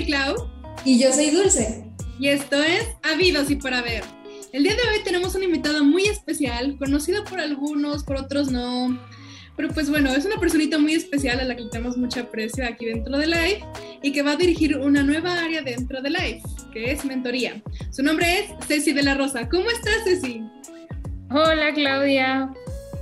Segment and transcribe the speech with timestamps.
[0.00, 0.48] soy Clau.
[0.84, 1.84] Y yo soy Dulce.
[2.18, 4.02] Y esto es Habidos y para ver.
[4.52, 8.98] El día de hoy tenemos un invitado muy especial, conocido por algunos, por otros no.
[9.56, 12.66] Pero pues bueno, es una personita muy especial a la que le tenemos mucho aprecio
[12.66, 13.62] aquí dentro de Life
[14.02, 17.62] y que va a dirigir una nueva área dentro de Life, que es mentoría.
[17.90, 19.48] Su nombre es Ceci de la Rosa.
[19.48, 20.42] ¿Cómo estás, Ceci?
[21.30, 22.50] Hola, Claudia.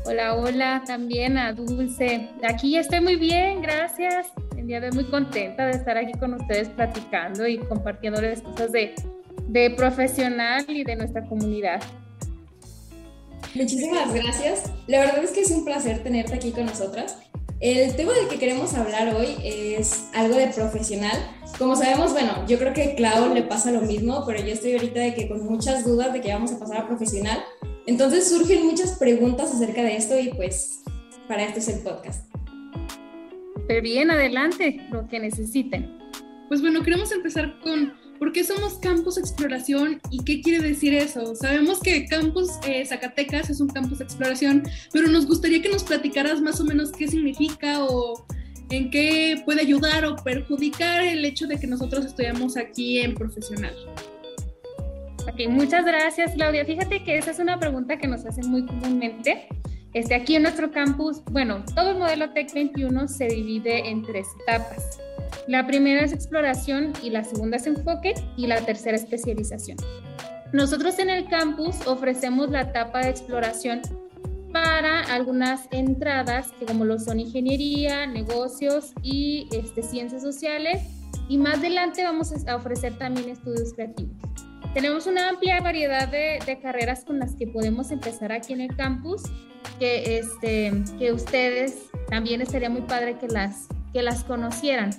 [0.04, 2.28] Hola, hola también a Dulce.
[2.42, 4.26] Aquí estoy muy bien, gracias.
[4.68, 8.94] Día de hoy muy contenta de estar aquí con ustedes platicando y compartiéndoles cosas de,
[9.46, 11.80] de profesional y de nuestra comunidad.
[13.54, 14.70] Muchísimas gracias.
[14.86, 17.16] La verdad es que es un placer tenerte aquí con nosotras.
[17.60, 21.16] El tema del que queremos hablar hoy es algo de profesional.
[21.56, 24.74] Como sabemos, bueno, yo creo que a Clau le pasa lo mismo, pero yo estoy
[24.74, 27.42] ahorita de que con muchas dudas de que vamos a pasar a profesional.
[27.86, 30.80] Entonces surgen muchas preguntas acerca de esto y pues
[31.26, 32.27] para esto es el podcast.
[33.68, 35.96] Pero bien, adelante, lo que necesiten.
[36.48, 41.36] Pues bueno, queremos empezar con ¿Por qué somos Campus Exploración y qué quiere decir eso?
[41.36, 45.84] Sabemos que Campus eh, Zacatecas es un campus de exploración, pero nos gustaría que nos
[45.84, 48.26] platicaras más o menos qué significa o
[48.70, 53.74] en qué puede ayudar o perjudicar el hecho de que nosotros estudiamos aquí en profesional.
[55.22, 56.64] Ok, muchas gracias Claudia.
[56.64, 59.46] Fíjate que esa es una pregunta que nos hacen muy comúnmente.
[59.94, 64.26] Este, aquí en nuestro campus, bueno, todo el modelo TEC 21 se divide en tres
[64.42, 65.00] etapas.
[65.46, 69.78] La primera es exploración y la segunda es enfoque y la tercera especialización.
[70.52, 73.80] Nosotros en el campus ofrecemos la etapa de exploración
[74.52, 80.82] para algunas entradas que como lo son ingeniería, negocios y este, ciencias sociales
[81.28, 84.16] y más adelante vamos a ofrecer también estudios creativos.
[84.74, 88.76] Tenemos una amplia variedad de, de, carreras con las que podemos empezar aquí en el
[88.76, 89.22] campus,
[89.78, 94.90] que, este, que ustedes también estaría muy padre que las, que las conocieran.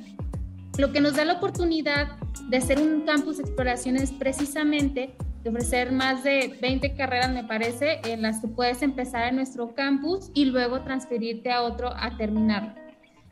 [0.77, 2.17] Lo que nos da la oportunidad
[2.49, 5.15] de hacer un campus de exploración es precisamente
[5.45, 10.31] ofrecer más de 20 carreras, me parece, en las que puedes empezar en nuestro campus
[10.33, 12.75] y luego transferirte a otro a terminar.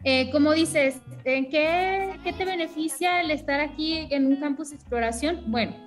[0.04, 4.76] Eh, como dices, ¿en qué, qué, te beneficia el estar aquí en un campus de
[4.76, 5.44] exploración?
[5.48, 5.87] Bueno,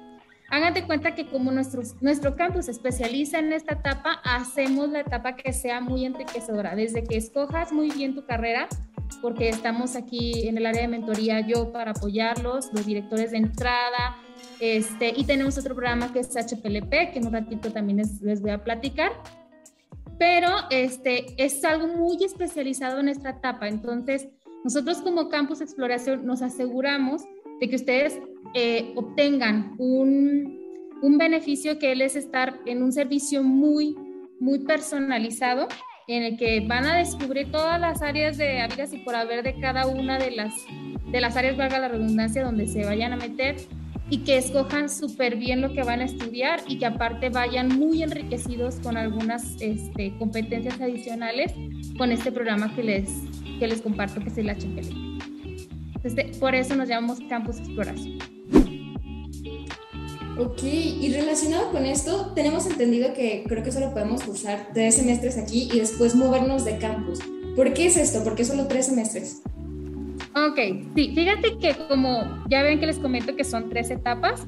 [0.51, 5.37] háganse cuenta que como nuestro, nuestro campus se especializa en esta etapa, hacemos la etapa
[5.37, 8.69] que sea muy enriquecedora, desde que escojas muy bien tu carrera,
[9.23, 14.17] porque estamos aquí en el área de mentoría yo para apoyarlos, los directores de entrada,
[14.61, 18.51] este, y tenemos otro programa que es HPLP, que en un ratito también les, voy
[18.51, 19.13] a platicar.
[20.19, 24.29] Pero este, es algo muy especializado en esta etapa, entonces
[24.65, 27.23] nosotros como Campus Exploración nos aseguramos
[27.61, 28.19] de que ustedes
[28.55, 30.59] eh, obtengan un,
[31.03, 33.97] un beneficio que es estar en un servicio muy,
[34.39, 35.69] muy personalizado
[36.09, 39.61] en el que van a descubrir todas las áreas de habidas y por haber de
[39.61, 40.53] cada una de las,
[41.11, 43.57] de las áreas, valga la redundancia, donde se vayan a meter
[44.09, 48.03] y que escojan súper bien lo que van a estudiar y que aparte vayan muy
[48.03, 51.53] enriquecidos con algunas este, competencias adicionales
[51.97, 53.09] con este programa que les,
[53.61, 55.21] que les comparto, que el HPL.
[56.03, 58.19] Entonces, por eso nos llamamos Campus Exploración.
[60.39, 65.37] Ok, y relacionado con esto, tenemos entendido que creo que solo podemos cursar tres semestres
[65.37, 67.19] aquí y después movernos de campus.
[67.55, 68.25] ¿Por qué es esto?
[68.25, 69.43] ¿Por qué solo tres semestres?
[70.35, 70.59] Ok,
[70.95, 74.47] sí, fíjate que como ya ven que les comento que son tres etapas,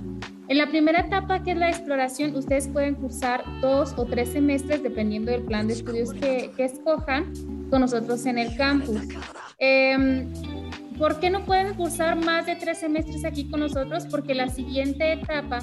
[0.49, 4.83] en la primera etapa, que es la exploración, ustedes pueden cursar dos o tres semestres
[4.83, 7.33] dependiendo del plan de estudios que, que escojan
[7.71, 9.01] con nosotros en el campus.
[9.59, 10.27] Eh,
[10.99, 14.07] ¿Por qué no pueden cursar más de tres semestres aquí con nosotros?
[14.11, 15.61] Porque la siguiente etapa,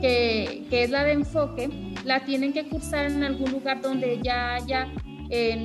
[0.00, 1.70] que, que es la de enfoque,
[2.04, 4.88] la tienen que cursar en algún lugar donde ya haya,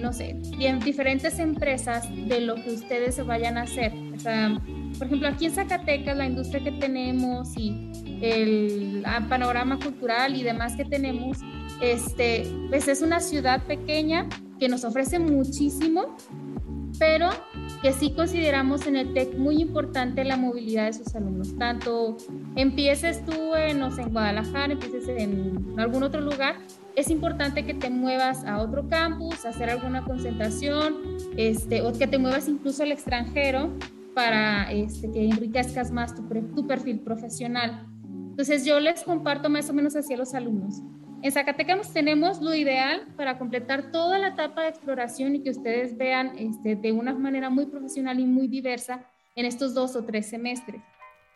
[0.02, 0.36] no sé,
[0.84, 3.94] diferentes empresas de lo que ustedes vayan a hacer.
[4.16, 4.60] O sea,
[4.98, 7.92] por ejemplo, aquí en Zacatecas, la industria que tenemos y
[8.22, 11.40] el ah, panorama cultural y demás que tenemos,
[11.82, 14.28] este, pues es una ciudad pequeña
[14.60, 16.16] que nos ofrece muchísimo,
[17.00, 17.30] pero
[17.82, 21.58] que sí consideramos en el TEC muy importante la movilidad de sus alumnos.
[21.58, 22.18] Tanto
[22.56, 26.58] empieces tú en, no sé, en Guadalajara, empieces en algún otro lugar,
[26.96, 32.18] es importante que te muevas a otro campus, hacer alguna concentración, este, o que te
[32.18, 33.78] muevas incluso al extranjero
[34.14, 37.88] para este, que enriquezcas más tu, perfil profesional.
[38.30, 40.82] Entonces yo les comparto más o menos hacia los alumnos.
[41.22, 45.96] En Zacatecas tenemos lo ideal para completar toda la etapa de exploración y que ustedes
[45.98, 49.06] vean este, de una manera muy profesional y muy diversa
[49.36, 50.82] en estos dos o tres semestres.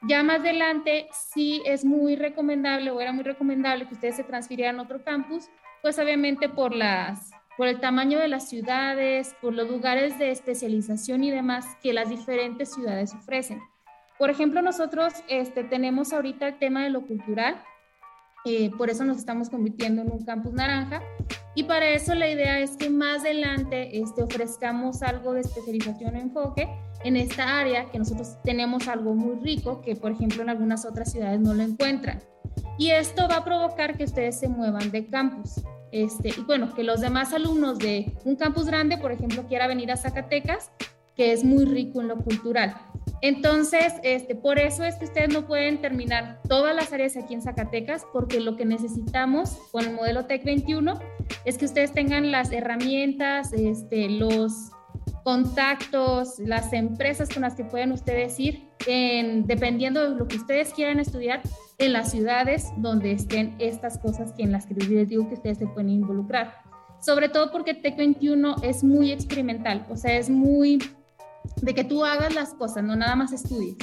[0.01, 4.80] Ya más adelante sí es muy recomendable o era muy recomendable que ustedes se transfirieran
[4.80, 5.50] a otro campus,
[5.81, 11.24] pues obviamente por, las, por el tamaño de las ciudades, por los lugares de especialización
[11.24, 13.62] y demás que las diferentes ciudades ofrecen.
[14.18, 17.62] Por ejemplo, nosotros este, tenemos ahorita el tema de lo cultural,
[18.45, 21.01] eh, por eso nos estamos convirtiendo en un campus naranja.
[21.56, 26.19] Y para eso la idea es que más adelante este, ofrezcamos algo de especialización o
[26.19, 26.69] enfoque
[27.06, 31.12] en esta área, que nosotros tenemos algo muy rico, que por ejemplo en algunas otras
[31.12, 32.19] ciudades no lo encuentran.
[32.80, 35.62] Y esto va a provocar que ustedes se muevan de campus.
[35.92, 39.92] Este, y bueno, que los demás alumnos de un campus grande, por ejemplo, quiera venir
[39.92, 40.72] a Zacatecas,
[41.16, 42.75] que es muy rico en lo cultural.
[43.22, 47.44] Entonces, este, por eso es que ustedes no pueden terminar todas las áreas aquí en
[47.44, 51.00] Zacatecas, porque lo que necesitamos con el modelo TEC 21
[51.46, 54.72] es que ustedes tengan las herramientas, este, los
[55.25, 60.72] contactos, las empresas con las que pueden ustedes ir, en, dependiendo de lo que ustedes
[60.72, 61.42] quieran estudiar,
[61.80, 65.57] en las ciudades donde estén estas cosas que en las que les digo que ustedes
[65.57, 66.54] se pueden involucrar.
[67.01, 70.77] Sobre todo porque TEC 21 es muy experimental, o sea, es muy
[71.60, 73.77] de que tú hagas las cosas, no nada más estudies.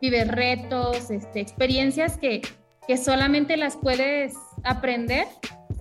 [0.00, 2.40] Vives retos, este, experiencias que,
[2.86, 4.32] que solamente las puedes
[4.64, 5.26] aprender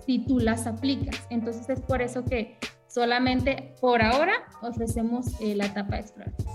[0.06, 1.16] si tú las aplicas.
[1.30, 2.58] Entonces es por eso que
[2.98, 4.34] solamente por ahora
[4.64, 6.48] ofrecemos eh, la etapa exploración.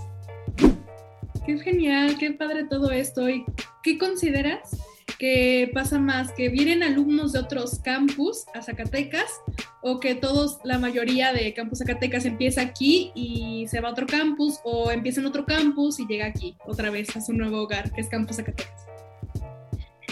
[1.45, 3.29] Qué genial, qué padre todo esto.
[3.29, 3.45] ¿Y
[3.81, 4.75] qué consideras
[5.17, 6.33] que pasa más?
[6.33, 9.39] ¿Que vienen alumnos de otros campus a Zacatecas
[9.81, 14.05] o que todos, la mayoría de Campus Zacatecas empieza aquí y se va a otro
[14.05, 17.89] campus o empieza en otro campus y llega aquí otra vez a su nuevo hogar,
[17.93, 18.92] que es Campus Zacatecas?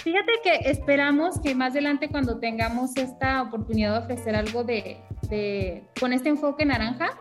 [0.03, 4.97] Fíjate que esperamos que más adelante cuando tengamos esta oportunidad de ofrecer algo de,
[5.29, 7.11] de con este enfoque naranja,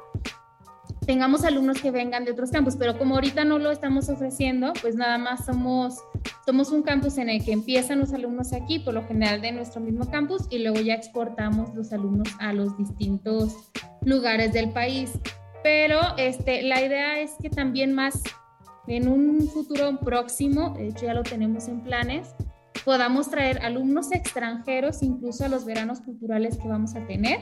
[1.05, 4.97] tengamos alumnos que vengan de otros campus, pero como ahorita no lo estamos ofreciendo, pues
[4.97, 5.99] nada más somos,
[6.47, 9.81] somos un campus en el que empiezan los alumnos aquí, por lo general de nuestro
[9.81, 13.71] mismo campus, y luego ya exportamos los alumnos a los distintos
[14.03, 15.11] lugares del país.
[15.63, 18.23] Pero este, la idea es que también más
[18.87, 22.35] en un futuro próximo, de hecho ya lo tenemos en planes,
[22.85, 27.41] podamos traer alumnos extranjeros incluso a los veranos culturales que vamos a tener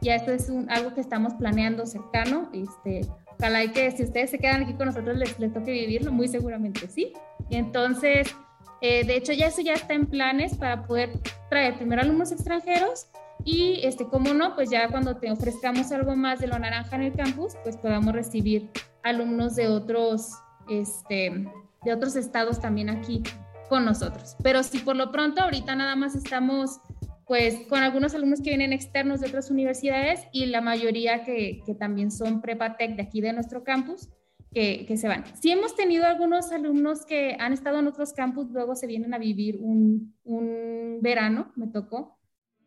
[0.00, 2.50] ya esto es un, algo que estamos planeando cercano.
[2.52, 3.02] Este,
[3.38, 6.28] ojalá y que si ustedes se quedan aquí con nosotros les, les toque vivirlo, muy
[6.28, 7.12] seguramente sí.
[7.48, 8.34] Y entonces,
[8.80, 11.10] eh, de hecho, ya eso ya está en planes para poder
[11.48, 13.08] traer primero alumnos extranjeros
[13.44, 17.02] y, este, como no, pues ya cuando te ofrezcamos algo más de lo naranja en
[17.02, 18.70] el campus, pues podamos recibir
[19.02, 20.32] alumnos de otros,
[20.68, 21.46] este,
[21.84, 23.22] de otros estados también aquí
[23.70, 24.36] con nosotros.
[24.42, 26.80] Pero si por lo pronto ahorita nada más estamos
[27.24, 31.76] pues con algunos alumnos que vienen externos de otras universidades y la mayoría que, que
[31.76, 34.08] también son Prepatec de aquí de nuestro campus,
[34.52, 35.22] que, que, se van.
[35.40, 39.18] Sí hemos tenido algunos alumnos que han estado en otros campus, luego se vienen a
[39.18, 42.18] vivir un, un verano, me tocó,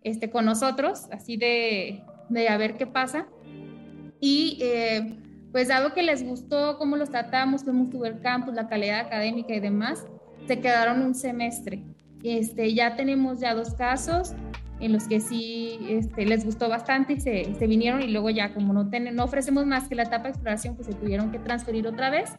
[0.02, 3.28] este, con nosotros, así de, de a ver qué pasa.
[4.22, 5.20] Y eh,
[5.52, 9.54] pues dado que les gustó cómo los tratamos, cómo estuvo el campus, la calidad académica
[9.54, 10.06] y demás,
[10.48, 11.84] se quedaron un semestre.
[12.24, 14.34] Este, ya tenemos ya dos casos
[14.80, 18.54] en los que sí este, les gustó bastante y se, se, vinieron y luego ya
[18.54, 21.88] como no, no ofrecemos más que la etapa de exploración, pues se tuvieron que transferir
[21.88, 22.32] otra vez.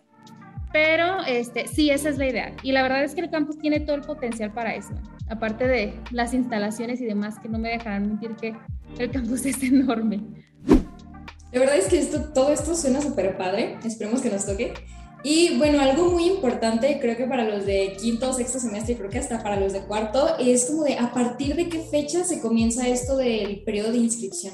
[0.72, 2.52] Pero este, sí, esa es la idea.
[2.62, 4.92] Y la verdad es que el campus tiene todo el potencial para eso.
[5.30, 8.56] Aparte de las instalaciones y demás, que no me dejarán mentir que
[8.99, 10.20] el campus es enorme.
[11.52, 13.78] La verdad es que esto, todo esto suena súper padre.
[13.84, 14.75] Esperemos que nos toque.
[15.26, 19.19] Y bueno, algo muy importante, creo que para los de quinto sexto semestre, creo que
[19.19, 22.87] hasta para los de cuarto, es como de a partir de qué fecha se comienza
[22.87, 24.52] esto del periodo de inscripción.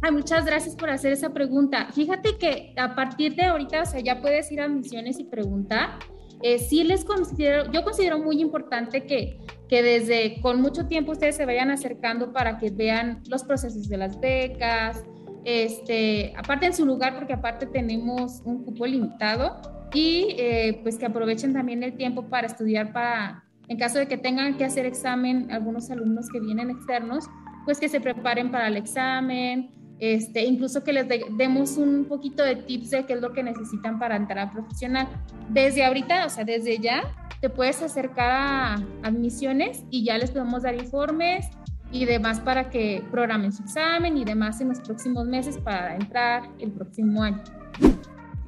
[0.00, 1.88] Ay, muchas gracias por hacer esa pregunta.
[1.92, 5.98] Fíjate que a partir de ahorita, o sea, ya puedes ir a admisiones y preguntar.
[6.42, 11.34] Eh, sí les considero, yo considero muy importante que, que desde con mucho tiempo ustedes
[11.34, 15.02] se vayan acercando para que vean los procesos de las becas,
[15.44, 19.60] este, aparte en su lugar, porque aparte tenemos un cupo limitado
[19.92, 24.16] y eh, pues que aprovechen también el tiempo para estudiar para, en caso de que
[24.16, 27.24] tengan que hacer examen, algunos alumnos que vienen externos,
[27.64, 31.06] pues que se preparen para el examen, este, incluso que les
[31.36, 35.08] demos un poquito de tips de qué es lo que necesitan para entrar a profesional.
[35.50, 37.02] Desde ahorita, o sea, desde ya,
[37.40, 41.46] te puedes acercar a admisiones y ya les podemos dar informes,
[41.92, 46.48] y demás para que programen su examen y demás en los próximos meses para entrar
[46.58, 47.42] el próximo año.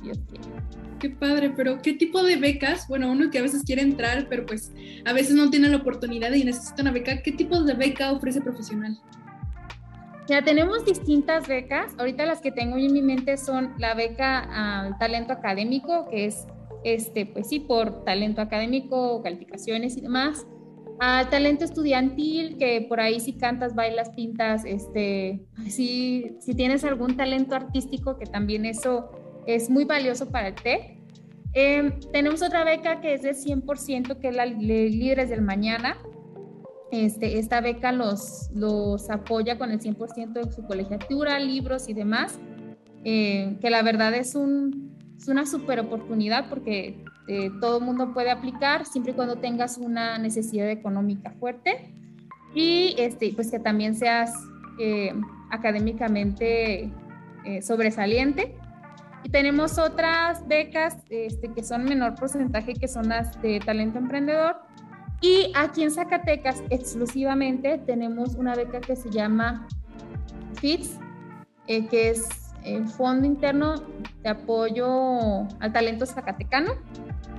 [0.02, 0.18] Dios
[0.98, 2.86] Qué padre, pero ¿qué tipo de becas?
[2.86, 4.72] Bueno, uno que a veces quiere entrar, pero pues
[5.04, 7.22] a veces no tiene la oportunidad y necesita una beca.
[7.22, 8.96] ¿Qué tipo de beca ofrece profesional?
[10.28, 11.94] Ya tenemos distintas becas.
[11.98, 16.46] Ahorita las que tengo en mi mente son la beca al talento académico, que es,
[16.84, 20.46] este, pues sí, por talento académico, calificaciones y demás
[21.02, 27.56] al talento estudiantil, que por ahí si cantas, bailas, pintas, este, si tienes algún talento
[27.56, 29.10] artístico, que también eso
[29.48, 30.96] es muy valioso para el TEC.
[31.54, 35.98] Em, tenemos otra beca que es de 100%, que es la Líderes del Mañana.
[36.92, 42.38] Este, esta beca los, los apoya con el 100% de su colegiatura, libros y demás,
[43.04, 48.12] eh, que la verdad es, un, es una super oportunidad porque eh, todo el mundo
[48.12, 51.94] puede aplicar siempre y cuando tengas una necesidad económica fuerte
[52.54, 54.32] y este, pues que también seas
[54.78, 55.14] eh,
[55.50, 56.90] académicamente
[57.60, 58.54] sobresaliente.
[59.24, 64.56] Y tenemos otras becas este, que son menor porcentaje, que son las de talento emprendedor.
[65.22, 69.68] Y aquí en Zacatecas exclusivamente tenemos una beca que se llama
[70.54, 70.98] FITS,
[71.68, 72.28] eh, que es
[72.64, 73.74] el Fondo Interno
[74.22, 76.72] de Apoyo al Talento Zacatecano.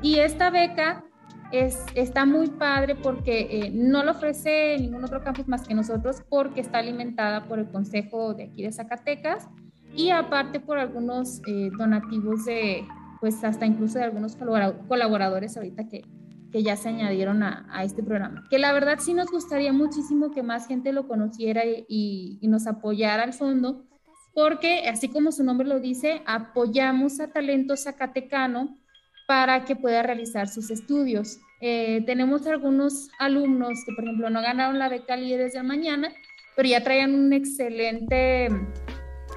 [0.03, 1.05] Y esta beca
[1.53, 6.21] es, está muy padre porque eh, no lo ofrece ningún otro campus más que nosotros
[6.29, 9.47] porque está alimentada por el Consejo de aquí de Zacatecas
[9.95, 12.85] y aparte por algunos eh, donativos de,
[13.21, 16.03] pues hasta incluso de algunos colaboradores ahorita que,
[16.51, 18.45] que ya se añadieron a, este programa.
[18.49, 22.67] Que la verdad sí nos gustaría muchísimo que más gente lo conociera y, y, nos
[22.67, 23.85] apoyara al fondo,
[24.33, 28.82] porque así como su nombre lo dice, apoyamos a talento zacatecano
[29.27, 31.39] para que pueda realizar sus estudios.
[31.61, 36.13] Eh, tenemos algunos alumnos que, por ejemplo, no ganaron la beca Líderes de Mañana,
[36.55, 38.49] pero ya traían un excelente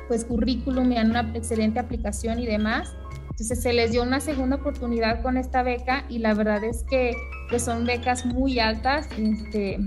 [0.08, 2.94] pues currículum y una excelente aplicación y demás.
[3.22, 7.14] Entonces se les dio una segunda oportunidad con esta beca y la verdad es que,
[7.50, 9.78] que son becas muy altas, este,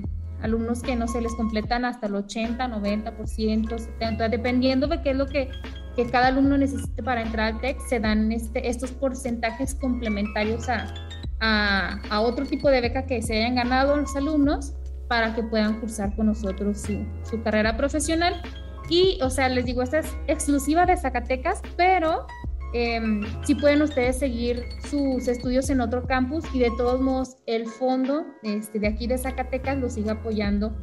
[0.41, 5.15] alumnos que no se les completan hasta el 80, 90%, 70, dependiendo de qué es
[5.15, 5.49] lo que,
[5.95, 10.93] que cada alumno necesite para entrar al TEC, se dan este, estos porcentajes complementarios a,
[11.39, 14.73] a, a, otro tipo de beca que se hayan ganado los alumnos
[15.07, 18.41] para que puedan cursar con nosotros su, su carrera profesional.
[18.89, 22.25] Y, o sea, les digo, esta es exclusiva de Zacatecas, pero
[22.73, 23.01] eh,
[23.43, 28.25] sí pueden ustedes seguir sus estudios en otro campus y de todos modos el fondo
[28.43, 30.75] este, de aquí de Zacatecas lo sigue apoyando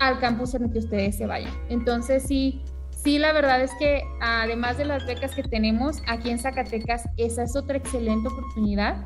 [0.00, 1.52] al campus en el que ustedes se vayan.
[1.68, 6.38] Entonces, sí, sí, la verdad es que además de las becas que tenemos aquí en
[6.38, 9.04] Zacatecas, esa es otra excelente oportunidad,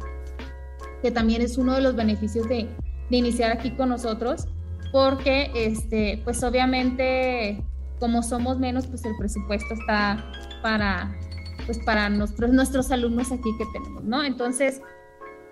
[1.02, 2.68] que también es uno de los beneficios de,
[3.10, 4.48] de iniciar aquí con nosotros,
[4.92, 7.62] porque, este, pues obviamente
[8.04, 10.30] como somos menos, pues el presupuesto está
[10.62, 11.16] para,
[11.66, 14.22] pues para nuestros, nuestros alumnos aquí que tenemos, ¿no?
[14.22, 14.80] Entonces,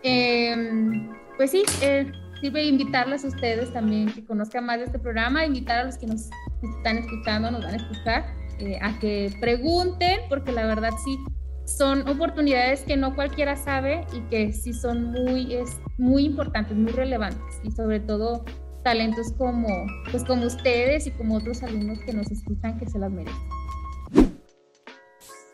[0.02, 5.46] em, pues sí, eh, sirve invitarles a ustedes también que conozcan más de este programa,
[5.46, 6.28] invitar a los que nos
[6.62, 11.18] están escuchando, nos van a escuchar, eh, a que pregunten, porque la verdad sí,
[11.64, 16.92] son oportunidades que no cualquiera sabe y que sí son muy, es, muy importantes, muy
[16.92, 18.44] relevantes y sobre todo
[18.82, 19.68] talentos como,
[20.10, 23.51] pues como ustedes y como otros alumnos que nos escuchan que se las merecen.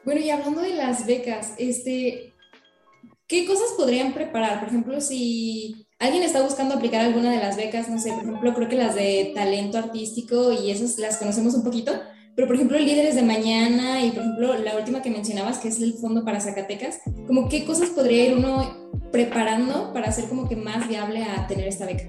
[0.08, 2.32] Bueno, y hablando de las becas, este,
[3.26, 4.58] ¿qué cosas podrían preparar?
[4.58, 8.54] Por ejemplo, si alguien está buscando aplicar alguna de las becas, no sé, por ejemplo,
[8.54, 11.92] creo que las de talento artístico y esas las conocemos un poquito,
[12.34, 15.78] pero por ejemplo, líderes de mañana y por ejemplo, la última que mencionabas, que es
[15.78, 20.56] el fondo para Zacatecas, como qué cosas podría ir uno preparando para hacer como que
[20.56, 22.04] más viable a tener esta beca?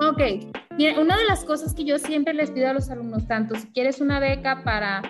[0.00, 0.52] Ok,
[1.00, 4.00] una de las cosas que yo siempre les pido a los alumnos, tanto si quieres
[4.00, 5.00] una beca para,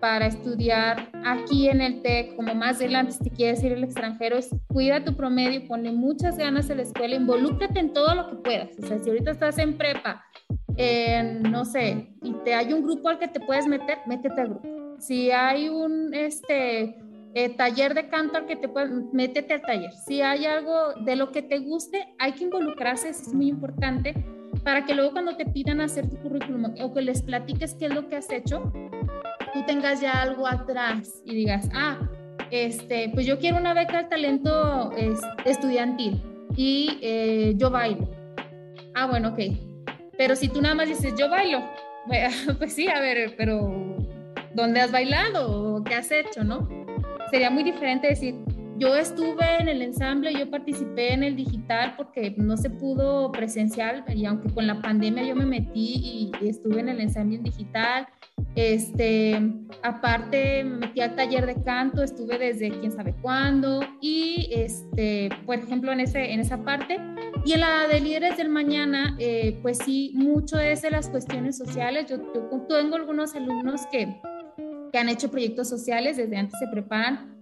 [0.00, 4.38] para estudiar aquí en el TEC, como más adelante si quieres ir al extranjero,
[4.68, 8.68] cuida tu promedio, ponle muchas ganas en la escuela, involúcrate en todo lo que puedas.
[8.82, 10.24] O sea, si ahorita estás en prepa,
[11.42, 14.96] no sé, y te hay un grupo al que te puedes meter, métete al grupo.
[14.98, 16.96] Si hay un, este,
[17.34, 19.92] eh, taller de canto al que te puedes, métete al taller.
[19.92, 24.14] Si hay algo de lo que te guste, hay que involucrarse, eso es muy importante,
[24.64, 27.94] para que luego cuando te pidan hacer tu currículum o que les platiques qué es
[27.94, 28.72] lo que has hecho,
[29.56, 31.96] tú tengas ya algo atrás y digas, ah,
[32.50, 34.92] este, pues yo quiero una beca de talento
[35.46, 36.22] estudiantil
[36.54, 38.06] y eh, yo bailo.
[38.94, 39.38] Ah, bueno, ok.
[40.18, 41.64] Pero si tú nada más dices, yo bailo,
[42.58, 43.96] pues sí, a ver, pero
[44.52, 45.82] ¿dónde has bailado?
[45.84, 46.68] ¿Qué has hecho, no?
[47.30, 48.36] sería muy diferente decir,
[48.78, 54.04] yo estuve en el ensamble, yo participé en el digital porque no se pudo presencial
[54.14, 58.06] y aunque con la pandemia yo me metí y estuve en el ensamble digital,
[58.54, 59.40] este,
[59.82, 65.56] aparte me metí al taller de canto, estuve desde quién sabe cuándo y este, por
[65.56, 66.98] ejemplo en, ese, en esa parte
[67.44, 71.56] y en la de líderes del mañana, eh, pues sí, mucho es de las cuestiones
[71.56, 72.06] sociales.
[72.08, 74.16] Yo, yo tengo algunos alumnos que
[74.92, 77.35] que han hecho proyectos sociales, desde antes se preparan.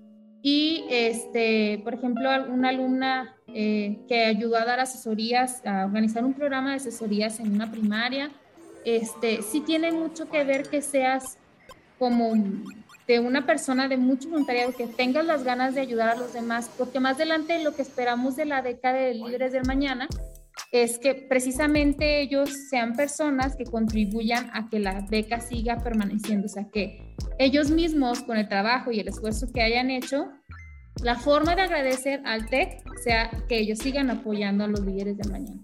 [0.46, 6.34] Y, este, por ejemplo, una alumna eh, que ayudó a dar asesorías, a organizar un
[6.34, 8.30] programa de asesorías en una primaria,
[8.84, 11.38] este, sí tiene mucho que ver que seas
[11.98, 12.34] como
[13.08, 16.70] de una persona de mucho voluntariado, que tengas las ganas de ayudar a los demás,
[16.76, 20.08] porque más adelante lo que esperamos de la década de líderes del mañana
[20.72, 26.48] es que precisamente ellos sean personas que contribuyan a que la beca siga permaneciendo, o
[26.48, 30.28] sea, que ellos mismos con el trabajo y el esfuerzo que hayan hecho,
[31.02, 35.30] la forma de agradecer al TEC sea que ellos sigan apoyando a los líderes del
[35.30, 35.60] mañana.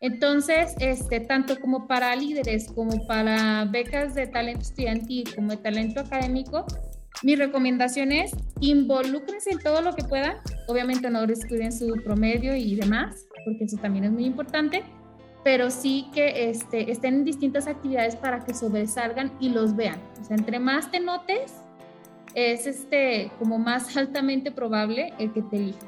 [0.00, 6.00] Entonces, este, tanto como para líderes, como para becas de talento estudiantil, como de talento
[6.00, 6.66] académico,
[7.24, 10.36] mi recomendación es involúcrense en todo lo que puedan.
[10.68, 14.82] Obviamente no descuiden su promedio y demás, porque eso también es muy importante,
[15.42, 19.98] pero sí que este, estén en distintas actividades para que sobresalgan y los vean.
[20.20, 21.54] O sea, entre más te notes,
[22.34, 25.78] es este, como más altamente probable el que te elija.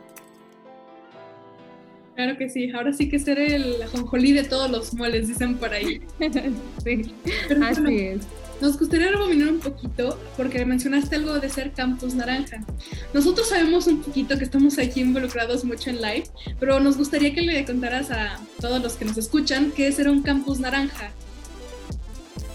[2.14, 5.70] Claro que sí, ahora sí que ser el ajonjolí de todos los moles, dicen por
[5.70, 6.00] ahí.
[6.82, 7.14] sí,
[7.62, 8.26] así es.
[8.60, 12.64] Nos gustaría rebobinar un poquito porque mencionaste algo de ser Campus Naranja.
[13.12, 16.24] Nosotros sabemos un poquito que estamos aquí involucrados mucho en live,
[16.58, 20.08] pero nos gustaría que le contaras a todos los que nos escuchan qué es ser
[20.08, 21.10] un Campus Naranja.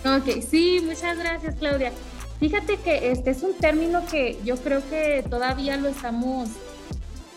[0.04, 1.92] Ok, sí, muchas gracias Claudia.
[2.40, 6.50] Fíjate que este es un término que yo creo que todavía lo estamos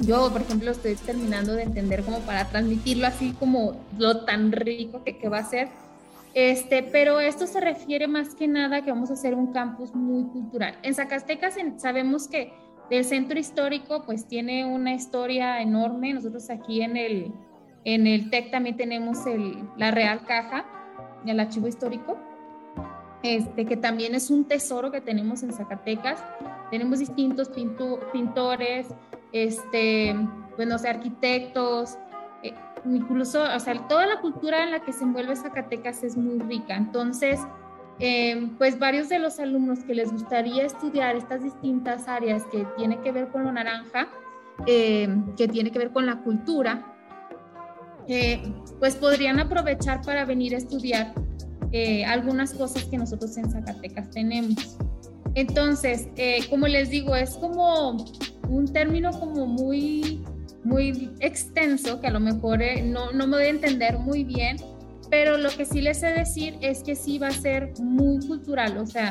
[0.01, 5.05] yo, por ejemplo, estoy terminando de entender como para transmitirlo así como lo tan rico
[5.05, 5.69] que, que, va a ser.
[6.35, 10.25] Este, pero esto se refiere más que nada que vamos a hacer un campus muy
[10.25, 10.77] cultural.
[10.83, 12.53] En Zacatecas sabemos que
[12.91, 16.13] el centro histórico pues tiene una historia enorme.
[16.13, 17.33] Nosotros aquí en el,
[17.85, 20.65] en el TEC también tenemos el, la Real Caja,
[21.25, 22.19] el archivo histórico,
[23.23, 26.23] este, que también es un tesoro que tenemos en Zacatecas.
[26.71, 27.49] Tenemos distintos
[28.13, 28.89] pintores,
[29.33, 30.15] este,
[30.57, 32.04] bueno, o arquitectos, eh,
[32.85, 36.77] incluso, o sea, toda la cultura en la que se envuelve Zacatecas es muy rica.
[36.77, 37.41] Entonces,
[37.99, 43.01] em, pues varios de los alumnos que les gustaría estudiar estas distintas áreas que tiene
[43.01, 44.09] que ver con lo naranja,
[44.67, 46.85] em, que tiene que ver con la cultura,
[48.07, 48.43] eh,
[48.79, 51.15] pues podrían aprovechar para venir a estudiar
[51.73, 54.77] eh, algunas cosas que nosotros en Zacatecas tenemos.
[55.35, 56.09] Entonces,
[56.49, 57.97] como les digo, es como
[58.49, 60.23] un término como muy,
[60.65, 64.57] muy extenso que a lo mejor eh, no, no me voy a entender muy bien,
[65.11, 68.79] pero lo que sí les sé decir es que sí va a ser muy cultural,
[68.79, 69.11] o sea,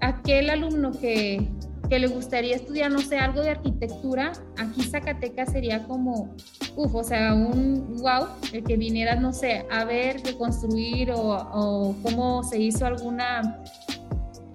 [0.00, 1.48] aquel alumno que,
[1.88, 6.34] que le gustaría estudiar, no sé, algo de arquitectura, aquí Zacatecas sería como,
[6.76, 11.94] uff, o sea, un wow, el que viniera, no sé, a ver, reconstruir o, o
[12.02, 13.62] cómo se hizo alguna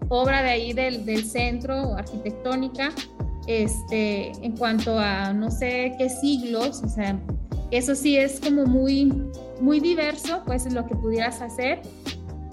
[0.10, 2.92] obra de ahí del, del centro arquitectónica
[3.52, 7.20] este, en cuanto a no sé qué siglos, o sea,
[7.72, 9.12] eso sí es como muy,
[9.62, 11.82] muy diverso, pues es lo que pudieras hacer.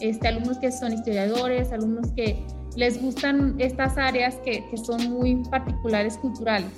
[0.01, 2.45] Este, alumnos que son historiadores, alumnos que
[2.77, 6.71] les gustan estas áreas que, que son muy particulares culturales.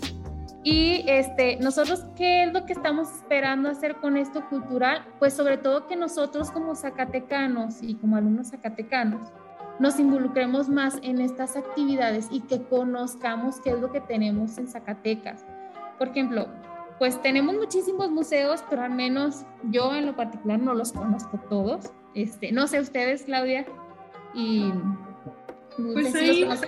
[0.62, 5.06] Y este, nosotros, ¿qué es lo que estamos esperando hacer con esto cultural?
[5.18, 9.32] Pues sobre todo que nosotros como zacatecanos y como alumnos zacatecanos,
[9.80, 14.68] nos involucremos más en estas actividades y que conozcamos qué es lo que tenemos en
[14.68, 15.44] Zacatecas.
[15.98, 16.48] Por ejemplo,
[16.98, 21.92] pues tenemos muchísimos museos, pero al menos yo en lo particular no los conozco todos.
[22.14, 23.64] Este, no sé ustedes, Claudia,
[24.34, 24.70] y
[25.76, 26.62] pues ahí más,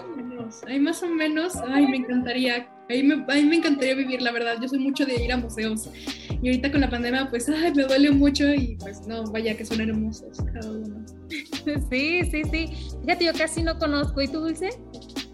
[0.66, 4.57] ahí más o menos, ay, me encantaría, ahí me, ahí me encantaría vivir, la verdad,
[4.61, 5.88] yo soy mucho de ir a museos
[6.42, 9.64] y ahorita con la pandemia pues, ay, me duele mucho y pues no, vaya que
[9.64, 11.05] son hermosos cada uno.
[11.90, 12.70] Sí, sí, sí.
[13.02, 14.20] Fíjate, yo casi no conozco.
[14.20, 14.70] ¿Y tú, Dulce?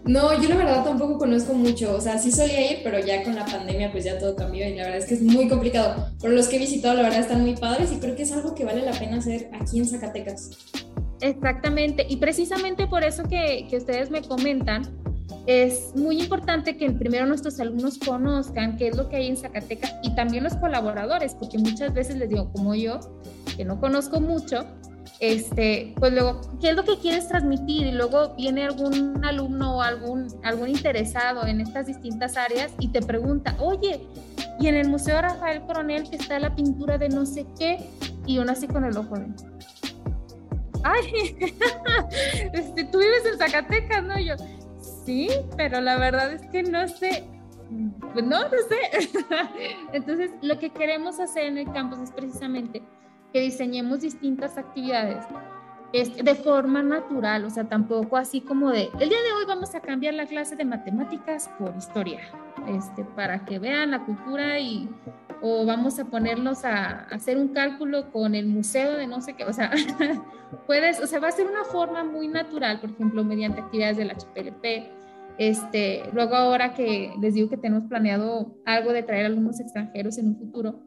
[0.05, 1.95] No, yo la verdad tampoco conozco mucho.
[1.95, 4.75] O sea, sí solía ir, pero ya con la pandemia pues ya todo cambió y
[4.75, 6.09] la verdad es que es muy complicado.
[6.21, 8.55] Pero los que he visitado la verdad están muy padres y creo que es algo
[8.55, 10.51] que vale la pena hacer aquí en Zacatecas.
[11.21, 12.05] Exactamente.
[12.07, 14.83] Y precisamente por eso que, que ustedes me comentan,
[15.49, 19.95] es muy importante que primero nuestros alumnos conozcan qué es lo que hay en Zacatecas
[20.03, 22.99] y también los colaboradores, porque muchas veces les digo, como yo,
[23.57, 24.67] que no conozco mucho,
[25.19, 27.87] este, pues luego, ¿qué es lo que quieres transmitir?
[27.87, 33.01] Y luego viene algún alumno o algún, algún interesado en estas distintas áreas y te
[33.01, 34.01] pregunta, oye,
[34.59, 37.89] y en el Museo Rafael Coronel que está la pintura de no sé qué,
[38.27, 39.25] y uno así con el ojo de,
[40.83, 41.35] ay,
[42.53, 44.19] este, tú vives en Zacatecas, ¿no?
[44.19, 44.35] yo,
[45.09, 47.27] sí, pero la verdad es que no sé,
[48.13, 49.09] pues no, no sé.
[49.93, 52.83] Entonces, lo que queremos hacer en el campus es precisamente
[53.33, 55.25] que diseñemos distintas actividades
[55.91, 59.79] de forma natural, o sea, tampoco así como de, el día de hoy vamos a
[59.79, 62.19] cambiar la clase de matemáticas por historia,
[62.67, 64.87] este, para que vean la cultura y,
[65.41, 69.45] o vamos a ponerlos a, hacer un cálculo con el museo de no sé qué,
[69.45, 69.71] o sea,
[70.67, 74.11] puedes, o sea, va a ser una forma muy natural, por ejemplo, mediante actividades del
[74.11, 74.98] HPLP,
[75.39, 80.27] Este, luego ahora que les digo que tenemos planeado algo de traer alumnos extranjeros en
[80.27, 80.81] un futuro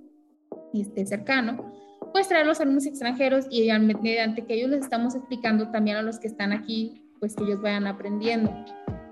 [0.75, 1.73] este, cercano,
[2.13, 3.71] pues traer los alumnos extranjeros y
[4.03, 7.63] mediante que ellos les estamos explicando también a los que están aquí, pues que ellos
[7.63, 8.55] vayan aprendiendo.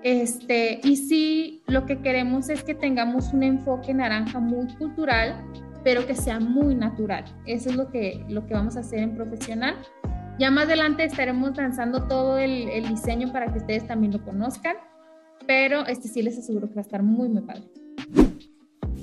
[0.02, 5.42] Este, y sí, lo que queremos es que tengamos un enfoque naranja muy cultural,
[5.82, 7.24] pero que sea muy natural.
[7.46, 9.76] Eso es lo que, lo que vamos a hacer en profesional.
[10.38, 14.76] Ya más adelante estaremos lanzando todo el, el diseño para que ustedes también lo conozcan,
[15.46, 17.62] pero este sí les aseguro que va a estar muy, muy padre.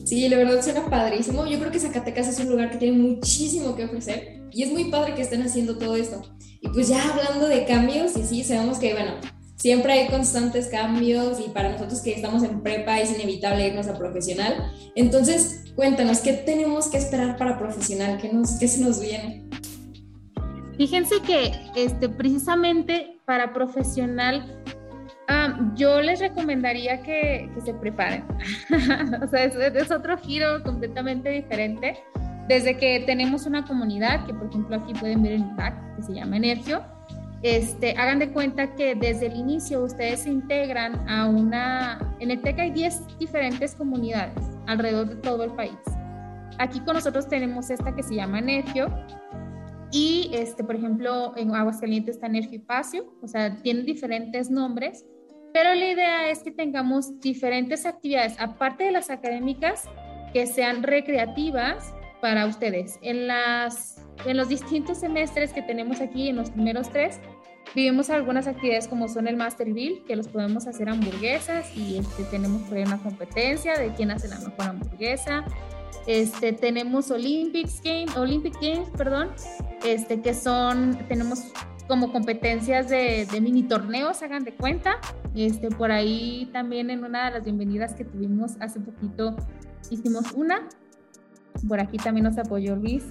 [0.06, 1.46] Sí, la verdad suena padrísimo.
[1.46, 4.86] Yo creo que Zacatecas es un lugar que tiene muchísimo que ofrecer y es muy
[4.86, 6.22] padre que estén haciendo todo esto.
[6.62, 9.16] Y pues ya hablando de cambios, y sí, sabemos que, bueno,
[9.58, 13.98] siempre hay constantes cambios y para nosotros que estamos en prepa es inevitable irnos a
[13.98, 14.72] profesional.
[14.96, 18.18] Entonces, cuéntanos, ¿qué tenemos que esperar para profesional?
[18.22, 19.44] ¿Qué, nos, qué se nos viene?
[20.78, 24.64] Fíjense que este, precisamente para profesional
[25.76, 28.24] Yo les recomendaría que, se preparen.
[29.24, 31.98] o sea, es, otro giro completamente diferente.
[32.48, 36.14] Desde que tenemos una comunidad, que por ejemplo aquí pueden ver el impact, que se
[36.14, 36.82] llama Energio,
[37.44, 42.00] este, hagan de cuenta que desde el inicio ustedes se integran a una...
[42.20, 45.78] En el TEC hay 10 diferentes comunidades alrededor de todo el país.
[46.58, 48.90] Aquí con nosotros tenemos esta que se llama Energio,
[49.92, 55.06] y, este, por ejemplo, en Aguascalientes está Energio Espacio, o sea, tienen diferentes nombres,
[55.58, 59.86] pero la idea es que tengamos diferentes actividades, aparte de las académicas,
[60.32, 63.00] que sean recreativas para ustedes.
[63.02, 67.20] En, las, en los distintos semestres que tenemos aquí, en los primeros tres,
[67.74, 72.26] vivimos algunas actividades como son el Master Bill, que los podemos hacer hamburguesas y este,
[72.26, 75.44] tenemos por ahí una competencia de quién hace la mejor hamburguesa.
[76.06, 79.32] Este, tenemos Olympics Games, Olympic Games, perdón,
[79.84, 81.52] este, que son, tenemos
[81.88, 85.00] como competencias de, mini torneos, hagan de cuenta.
[85.36, 89.36] Este, por ahí también en una de las bienvenidas que tuvimos hace poquito
[89.90, 90.68] hicimos una.
[91.68, 93.04] Por aquí también nos apoyó Luis,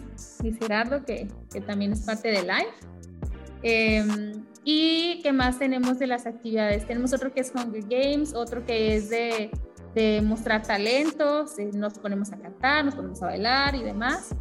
[0.42, 2.96] Luis Gerardo, que, que también es parte de Live.
[3.62, 6.86] Em, y qué más tenemos de las actividades.
[6.86, 9.50] Tenemos otro que es Hunger Games, otro que es de,
[9.94, 14.34] de mostrar talentos, eh, nos ponemos a cantar, nos ponemos a bailar y demás.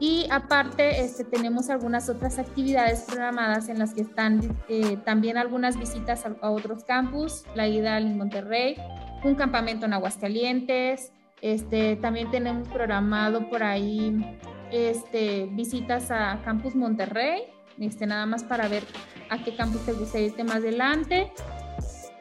[0.00, 5.78] Y aparte, este, tenemos algunas otras actividades programadas en las que están eh, también algunas
[5.78, 8.76] visitas a, otros campus, la ida en Monterrey,
[9.22, 14.38] un campamento en Aguascalientes, este, también tenemos programado por ahí
[14.72, 17.42] este, visitas a Campus Monterrey,
[17.78, 18.82] este, nada más para ver
[19.30, 21.32] a qué campus te gusta irte más adelante.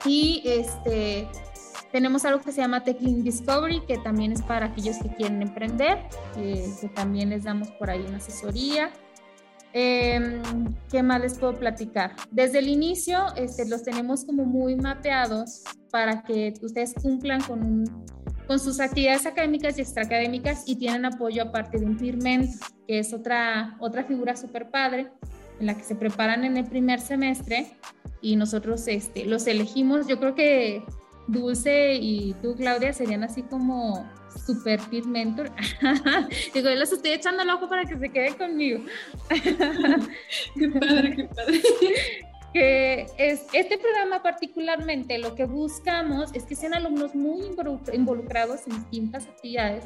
[0.06, 1.28] Y este,
[1.94, 6.00] tenemos algo que se llama Techling Discovery, que también es para aquellos que quieren emprender,
[6.34, 8.90] que también les damos por ahí una asesoría.
[9.74, 10.42] Em,
[10.90, 12.16] ¿Qué más les puedo platicar?
[12.32, 17.86] Desde el inicio este, los tenemos como muy mapeados para que ustedes cumplan con,
[18.48, 22.18] con sus actividades académicas y extraacadémicas y tienen apoyo aparte de un peer
[22.88, 25.12] que es otra, otra figura súper padre
[25.60, 27.68] en la que se preparan en el primer semestre
[28.20, 30.08] y nosotros este, los elegimos.
[30.08, 30.84] Yo creo que
[31.28, 34.10] Dulce y tú, Claudia, serían así como
[34.46, 35.52] super peer mentor.
[36.54, 38.84] Digo, yo los estoy echando el ojo para que se queden conmigo.
[39.30, 41.62] qué padre, qué padre.
[42.54, 47.48] Que es, este programa particularmente lo que buscamos es que sean alumnos muy
[47.92, 49.86] involucrados en distintas actividades,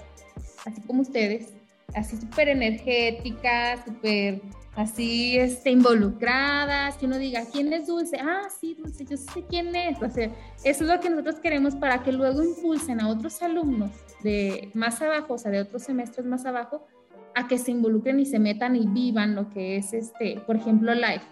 [0.66, 1.54] así como ustedes,
[1.96, 4.42] así súper energéticas, súper
[4.78, 8.18] así este, involucradas, que uno diga, ¿quién es Dulce?
[8.22, 10.02] Ah, sí, Dulce, yo sé quién es.
[10.02, 10.32] O sea,
[10.64, 13.90] eso es lo que nosotros queremos para que luego impulsen a otros alumnos
[14.22, 16.86] de más abajo, o sea, de otros semestres más abajo,
[17.34, 20.94] a que se involucren y se metan y vivan lo que es, este, por ejemplo,
[20.94, 21.26] Life.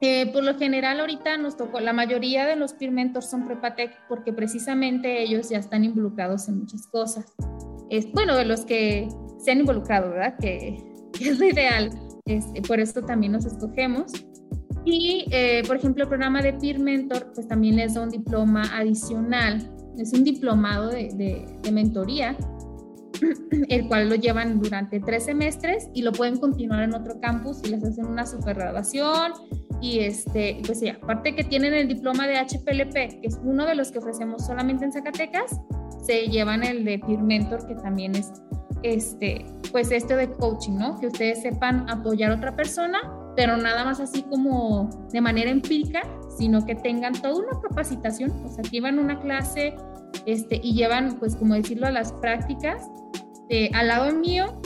[0.00, 3.92] Eh, por lo general ahorita nos tocó, la mayoría de los peer mentors son Prepatec
[4.08, 7.34] porque precisamente ellos ya están involucrados en muchas cosas.
[7.90, 9.06] Es, bueno, de los que
[9.38, 10.38] se han involucrado, ¿verdad?
[10.40, 11.90] Que, que es lo ideal
[12.26, 14.12] este, por esto también nos escogemos.
[14.84, 18.62] Y, eh, por ejemplo, el programa de Peer Mentor, pues también les da un diploma
[18.76, 21.12] adicional, es un diplomado de,
[21.62, 22.36] de, mentoría,
[23.68, 27.68] el cual lo llevan durante tres semestres y lo pueden continuar en otro campus y
[27.68, 29.32] les hacen una super graduación.
[29.80, 33.74] Y este, pues sí, aparte que tienen el diploma de HPLP, que es uno de
[33.74, 35.60] los que ofrecemos solamente en Zacatecas,
[36.04, 38.32] se llevan el de Peer Mentor, que también es
[38.82, 40.98] este, pues esto de coaching, ¿no?
[40.98, 42.98] Que ustedes sepan apoyar a otra persona,
[43.36, 46.02] pero nada más así como de manera empírica,
[46.36, 49.74] sino que tengan toda una capacitación, o sea, llevan una clase
[50.26, 52.88] este, y llevan, pues como decirlo, a las prácticas.
[53.48, 54.60] Eh, al lado mío,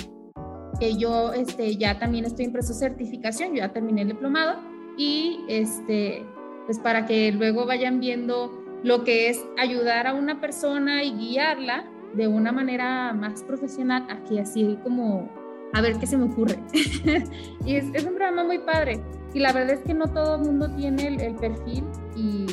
[0.78, 4.60] que yo este, ya también estoy en proceso certificación, yo ya terminé el diplomado,
[4.96, 6.24] y este,
[6.66, 11.84] pues para que luego vayan viendo lo que es ayudar a una persona y guiarla
[12.14, 15.28] de una manera más profesional, aquí así como
[15.72, 16.58] a ver qué se me ocurre.
[17.64, 19.00] y es, un programa muy padre.
[19.34, 22.46] Y la verdad es que no todo el mundo tiene el, perfil y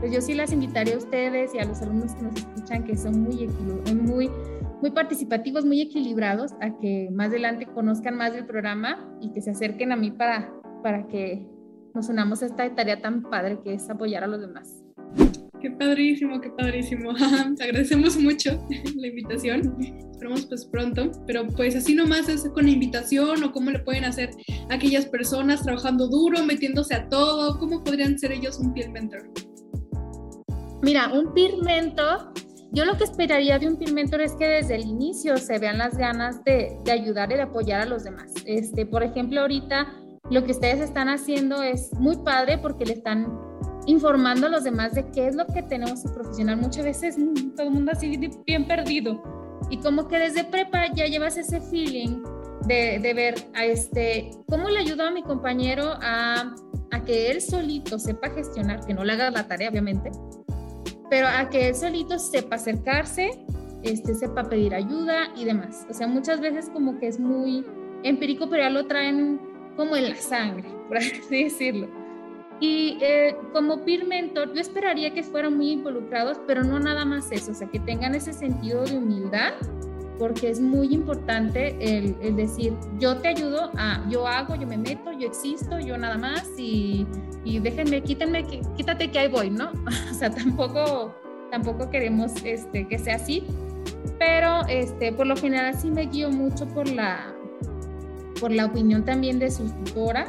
[0.00, 2.96] pues yo sí las invitaría a ustedes y a los alumnos que nos escuchan que
[2.96, 3.48] son muy,
[3.94, 4.30] muy,
[4.80, 9.50] muy participativos, muy equilibrados, a que más adelante conozcan más del programa y que se
[9.50, 10.52] acerquen a mí para,
[10.82, 11.46] para que
[11.94, 14.83] nos unamos a esta tarea tan padre que es apoyar a los demás.
[15.64, 17.14] Qué padrísimo, qué padrísimo.
[17.56, 18.62] Te agradecemos mucho
[18.96, 19.74] la invitación.
[20.10, 24.04] Esperamos pues pronto, pero pues así nomás es con la invitación o cómo le pueden
[24.04, 24.32] hacer
[24.68, 29.22] aquellas personas trabajando duro, metiéndose a todo, cómo podrían ser ellos un peer mentor.
[30.82, 32.34] Mira, un peer mentor,
[32.72, 35.78] yo lo que esperaría de un peer mentor es que desde el inicio se vean
[35.78, 38.34] las ganas de, de ayudar y de apoyar a los demás.
[38.44, 39.94] Este, por ejemplo, ahorita
[40.30, 43.53] lo que ustedes están haciendo es muy padre porque le están
[43.86, 46.56] informando a los demás de qué es lo que tenemos que profesional.
[46.56, 48.16] Muchas veces mm, todo el mundo así
[48.46, 49.22] bien perdido.
[49.70, 52.22] Y como que desde prepa ya llevas ese feeling
[52.66, 56.54] de, de ver a este, cómo le ayudó a mi compañero a,
[56.90, 60.10] a, que él solito sepa gestionar, que no le haga la tarea obviamente,
[61.10, 63.44] pero a que él solito sepa acercarse,
[63.82, 65.86] este, sepa pedir ayuda y demás.
[65.90, 67.64] O sea, muchas veces como que es muy
[68.02, 69.40] empírico, pero ya lo traen
[69.76, 72.03] como en la sangre, por así decirlo.
[72.60, 77.30] Y eh, como peer mentor, yo esperaría que fueran muy involucrados, pero no nada más
[77.32, 79.54] eso, o sea, que tengan ese sentido de humildad,
[80.18, 84.78] porque es muy importante el, el, decir, yo te ayudo, a, yo hago, yo me
[84.78, 87.06] meto, yo existo, yo nada más, y,
[87.44, 88.44] y déjenme, quítenme,
[88.76, 89.72] quítate que ahí voy, ¿no?
[90.10, 91.12] O sea, tampoco,
[91.50, 93.44] tampoco queremos este, que sea así,
[94.18, 97.34] pero este, por lo general sí me guío mucho por la,
[98.40, 100.28] por la opinión también de sus tutoras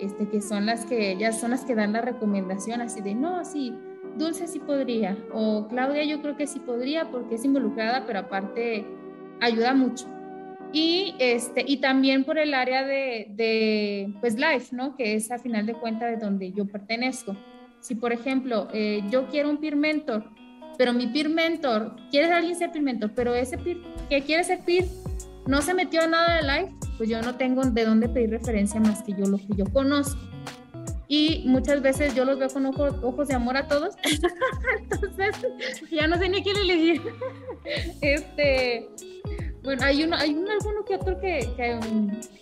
[0.00, 3.44] este, que son las que ellas son las que dan la recomendación así de, no,
[3.44, 3.74] sí,
[4.16, 8.84] Dulce sí podría, o Claudia yo creo que sí podría porque es involucrada, pero aparte
[9.40, 10.06] ayuda mucho.
[10.72, 14.94] Y, este, y también por el área de, de pues, Life, ¿no?
[14.94, 17.36] Que es a final de cuentas de donde yo pertenezco.
[17.80, 20.30] Si, por ejemplo, eh, yo quiero un peer mentor,
[20.78, 24.60] pero mi peer mentor, quieres alguien ser peer mentor, pero ese peer que quiere ser
[24.60, 24.86] peer
[25.46, 28.78] no se metió a nada de Life, pues yo no tengo de dónde pedir referencia
[28.78, 30.20] más que yo lo que yo conozco.
[31.08, 33.94] Y muchas veces yo los veo con ojos, de amor a todos.
[34.82, 35.34] Entonces,
[35.90, 37.00] ya no sé ni a quién elegir.
[38.02, 38.86] este,
[39.62, 41.80] bueno, hay uno, hay un, alguno que otro que, que,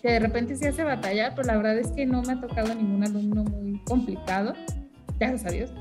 [0.01, 2.75] que, de repente se hace batalla, pero la verdad es que no me ha tocado
[2.75, 4.55] ningún alumno muy complicado,
[5.17, 5.71] gracias a Dios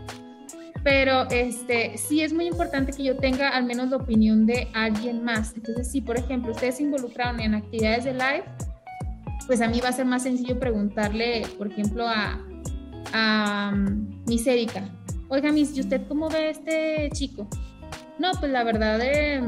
[0.83, 5.25] pero este, sí es muy importante que yo tenga al menos la opinión de alguien
[5.25, 5.55] más.
[5.55, 8.45] Entonces, si por ejemplo ustedes se involucraron en actividades de live,
[9.47, 12.39] pues a mí va a ser más sencillo preguntarle, por ejemplo, a,
[13.13, 14.89] a um, Miss Erika,
[15.29, 17.49] oiga Miss, ¿y usted cómo ve este chico?
[18.19, 19.41] No, pues la verdad, eh,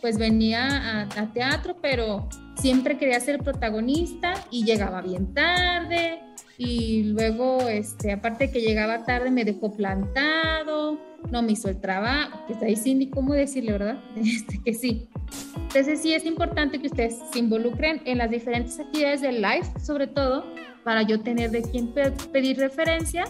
[0.00, 6.20] pues venía a teatro, pero siempre quería ser protagonista y llegaba bien tarde
[6.64, 10.98] y luego, este, aparte que llegaba tarde, me dejó plantado,
[11.30, 14.00] no me hizo el trabajo, que está ahí Cindy, ¿cómo decirle, verdad?
[14.16, 15.08] Este, que sí.
[15.56, 20.06] Entonces sí es importante que ustedes se involucren en las diferentes actividades del live, sobre
[20.06, 20.44] todo,
[20.84, 21.92] para yo tener de quién
[22.32, 23.24] pedir referencia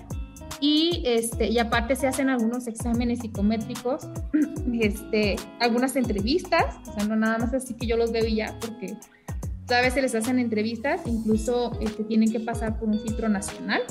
[0.61, 4.09] y, este, y aparte se hacen algunos exámenes psicométricos,
[4.81, 8.57] este, algunas entrevistas, o sea, no nada más así que yo los veo y ya,
[8.61, 8.95] porque
[9.75, 13.83] a veces les hacen entrevistas, incluso este, tienen que pasar por un filtro nacional.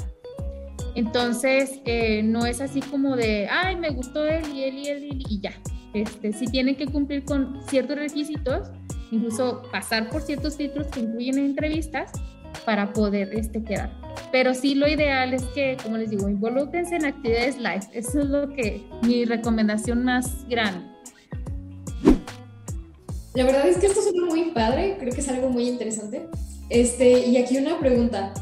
[0.96, 5.26] Entonces, eh, no es así como de, ay, me gustó él y él y él
[5.30, 5.54] y, ya.
[5.94, 8.70] Este, sí tienen que cumplir con ciertos requisitos,
[9.12, 12.12] incluso pasar por ciertos filtros que incluyen entrevistas
[12.66, 13.92] para poder este, quedar.
[14.32, 17.82] Pero sí lo ideal es que, como les digo, involúquense en actividades live.
[17.94, 20.91] Eso es lo que mi recomendación más grande.
[23.34, 26.28] La verdad es que esto suena muy padre, creo que es algo muy interesante.
[26.70, 28.34] Este, y aquí una pregunta,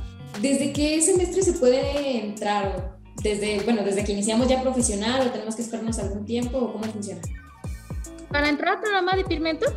[0.41, 2.97] ¿desde qué semestre se puede entrar?
[3.21, 6.85] Desde, bueno, desde que iniciamos ya profesional o tenemos que esperarnos algún tiempo o cómo
[6.85, 7.21] funciona?
[8.29, 9.73] Para entrar al programa de Peer Mentor,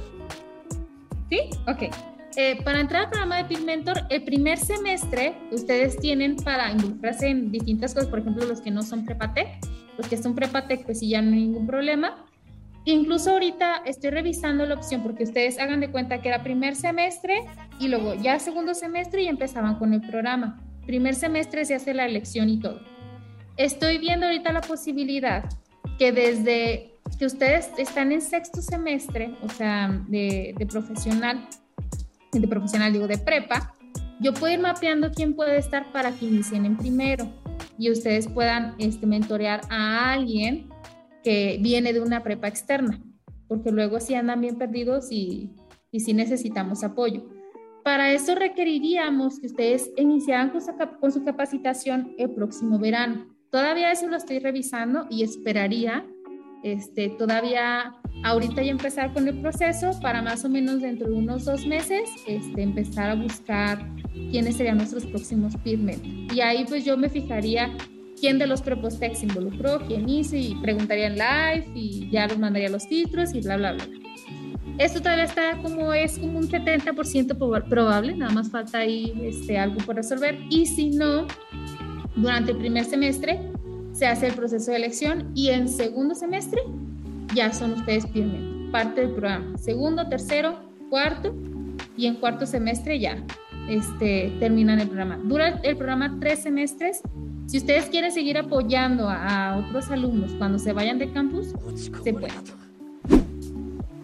[1.28, 1.40] ¿sí?
[1.66, 1.94] Ok.
[2.36, 7.28] Eh, para entrar al programa de Peer Mentor, el primer semestre ustedes tienen para involucrarse
[7.28, 9.48] en distintas cosas, por ejemplo, los que no son prepatec,
[9.98, 12.24] los que son prepatec, pues sí, ya no hay ningún problema.
[12.84, 17.44] Incluso ahorita estoy revisando la opción porque ustedes hagan de cuenta que era primer semestre
[17.78, 20.60] y luego ya segundo semestre y empezaban con el programa.
[20.86, 22.80] Primer semestre se hace la elección y todo.
[23.56, 25.44] Estoy viendo ahorita la posibilidad
[25.98, 31.46] que desde que ustedes están en sexto semestre, o sea, de, de profesional,
[32.32, 33.74] de profesional digo, de prepa,
[34.18, 37.28] yo puedo ir mapeando quién puede estar para que inicien en primero
[37.78, 40.71] y ustedes puedan este, mentorear a alguien
[41.22, 43.00] que viene de una prepa externa,
[43.48, 45.50] porque luego sí andan bien perdidos y,
[45.90, 47.28] y sí necesitamos apoyo.
[47.84, 53.26] Para eso requeriríamos que ustedes iniciaran con su, con su capacitación el próximo verano.
[53.50, 56.06] Todavía eso lo estoy revisando y esperaría
[56.62, 61.44] este, todavía ahorita ya empezar con el proceso para más o menos dentro de unos
[61.44, 63.84] dos meses este, empezar a buscar
[64.30, 65.80] quiénes serían nuestros próximos peer
[66.32, 67.76] Y ahí pues yo me fijaría
[68.22, 72.38] quién de los Prepostex se involucró, quién hizo y preguntaría en live y ya los
[72.38, 73.84] mandaría los filtros y bla, bla, bla.
[74.78, 79.78] Esto todavía está como es como un 70% probable, nada más falta ahí este, algo
[79.78, 80.38] por resolver.
[80.50, 81.26] Y si no,
[82.14, 83.40] durante el primer semestre
[83.92, 86.62] se hace el proceso de elección y en segundo semestre
[87.34, 88.28] ya son ustedes peer
[88.70, 89.58] parte del programa.
[89.58, 91.34] Segundo, tercero, cuarto
[91.96, 93.16] y en cuarto semestre ya
[93.68, 95.18] este, terminan el programa.
[95.24, 97.02] Dura el programa tres semestres.
[97.52, 101.48] Si ustedes quieren seguir apoyando a, a otros alumnos cuando se vayan de campus,
[102.02, 102.32] se puede.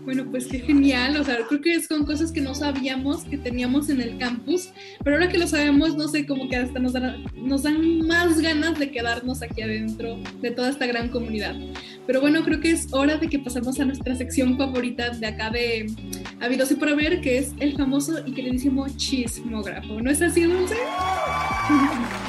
[0.05, 3.89] Bueno, pues qué genial, o sea, creo que son cosas que no sabíamos que teníamos
[3.89, 4.69] en el campus,
[5.03, 8.39] pero ahora que lo sabemos, no sé, como que hasta nos dan, nos dan más
[8.39, 11.57] ganas de quedarnos aquí adentro de toda esta gran comunidad.
[12.07, 15.49] Pero bueno, creo que es hora de que pasemos a nuestra sección favorita de acá
[15.49, 15.87] de
[16.41, 20.03] Habidos y por haber, que es el famoso y queridísimo chismógrafo.
[20.03, 20.77] ¿No es así, Dulce?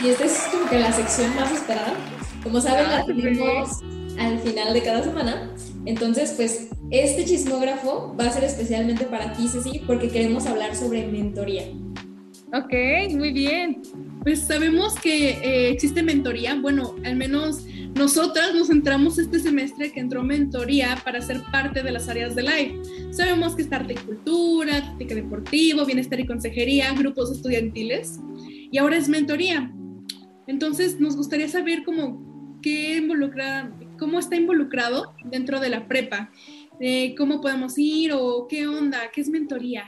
[0.04, 1.94] Y esta es como que la sección más esperada.
[2.44, 3.82] Como saben, la ah, tenemos
[4.18, 5.54] al final de cada semana.
[5.86, 11.08] Entonces, pues este chismógrafo va a ser especialmente para ti, Ceci, porque queremos hablar sobre
[11.08, 11.64] mentoría.
[12.54, 12.74] Ok,
[13.16, 13.82] muy bien.
[14.24, 16.56] Pues sabemos que eh, existe mentoría.
[16.56, 17.64] Bueno, al menos
[17.96, 22.44] nosotras nos centramos este semestre que entró mentoría para ser parte de las áreas de
[22.44, 22.82] live.
[23.12, 28.20] Sabemos que está arte y cultura, técnica deportivo, bienestar y consejería, grupos estudiantiles.
[28.72, 29.72] Y ahora es mentoría.
[30.48, 33.06] Entonces nos gustaría saber cómo, qué
[33.98, 36.32] cómo está involucrado dentro de la prepa
[37.18, 39.86] cómo podemos ir o qué onda, qué es mentoría.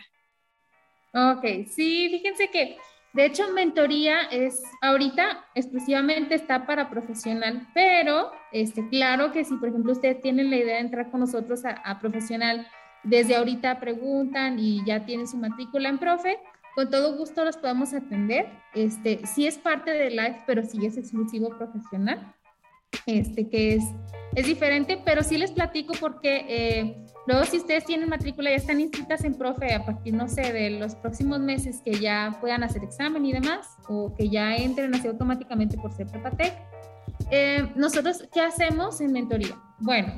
[1.14, 2.78] Ok, sí, fíjense que
[3.14, 9.70] de hecho mentoría es ahorita exclusivamente está para profesional, pero este, claro que si por
[9.70, 12.68] ejemplo ustedes tienen la idea de entrar con nosotros a, profesional,
[13.04, 16.40] desde ahorita preguntan y ya tienen su matrícula en profe,
[16.76, 18.48] con todo gusto los podemos atender.
[18.74, 22.34] Este, sí es parte de Live, pero sí es exclusivo profesional
[23.06, 23.84] este, que es,
[24.36, 28.80] es diferente, pero sí les platico porque eh, luego si ustedes tienen matrícula ya están
[28.80, 32.84] inscritas en profe a partir, no sé, de los próximos meses que ya puedan hacer
[32.84, 36.54] examen y demás, o que ya entren así automáticamente por ser Prepatec.
[37.30, 39.56] Eh, nosotros, ¿qué hacemos en mentoría?
[39.80, 40.14] Bueno,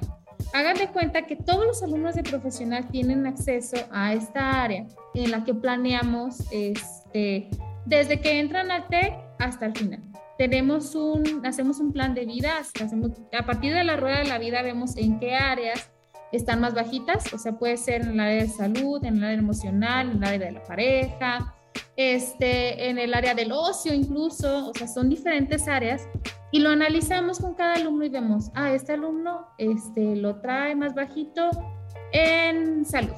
[0.53, 5.31] hagan de cuenta que todos los alumnos de profesional tienen acceso a esta área en
[5.31, 7.49] la que planeamos este,
[7.85, 10.01] desde que entran al TEC hasta el final.
[10.37, 14.39] Tenemos un, hacemos un plan de vida, hacemos, a partir de la rueda de la
[14.39, 15.91] vida vemos en qué áreas
[16.31, 19.37] están más bajitas, o sea, puede ser en el área de salud, en el área
[19.37, 21.55] emocional, en el área de la pareja,
[21.95, 26.07] este, en el área del ocio incluso, o sea, son diferentes áreas
[26.53, 30.93] y lo analizamos con cada alumno y vemos, ah, este alumno este, lo trae más
[30.93, 31.49] bajito
[32.11, 33.15] en salud.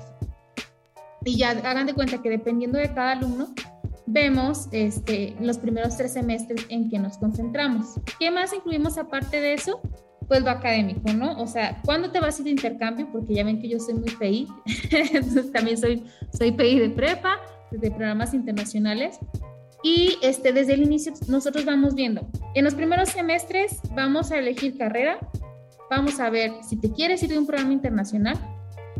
[1.25, 3.49] Y ya hagan de cuenta que dependiendo de cada alumno,
[4.05, 7.99] vemos este, los primeros tres semestres en que nos concentramos.
[8.17, 9.81] ¿Qué más incluimos aparte de eso?
[10.29, 11.37] Pues lo académico, ¿no?
[11.41, 13.09] O sea, ¿cuándo te vas a ir de intercambio?
[13.11, 14.47] Porque ya ven que yo soy muy PI,
[15.11, 17.35] entonces también soy, soy PI de prepa,
[17.69, 19.19] de programas internacionales.
[19.85, 24.79] Y este, desde el inicio nosotros vamos viendo, en los primeros semestres vamos a elegir
[24.79, 25.19] carrera,
[25.91, 28.35] vamos a ver si te quieres ir de un programa internacional,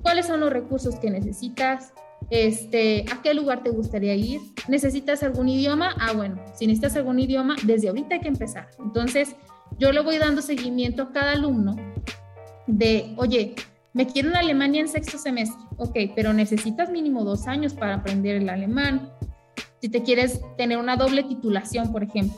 [0.03, 1.91] cuáles son los recursos que necesitas,
[2.29, 4.41] este, ¿a qué lugar te gustaría ir?
[4.67, 5.95] ¿Necesitas algún idioma?
[5.99, 8.69] Ah, bueno, si necesitas algún idioma, desde ahorita hay que empezar.
[8.77, 9.35] Entonces,
[9.79, 11.75] yo le voy dando seguimiento a cada alumno
[12.67, 13.55] de, oye,
[13.93, 18.35] me quiero en Alemania en sexto semestre, ok, pero necesitas mínimo dos años para aprender
[18.35, 19.09] el alemán.
[19.81, 22.37] Si te quieres tener una doble titulación, por ejemplo.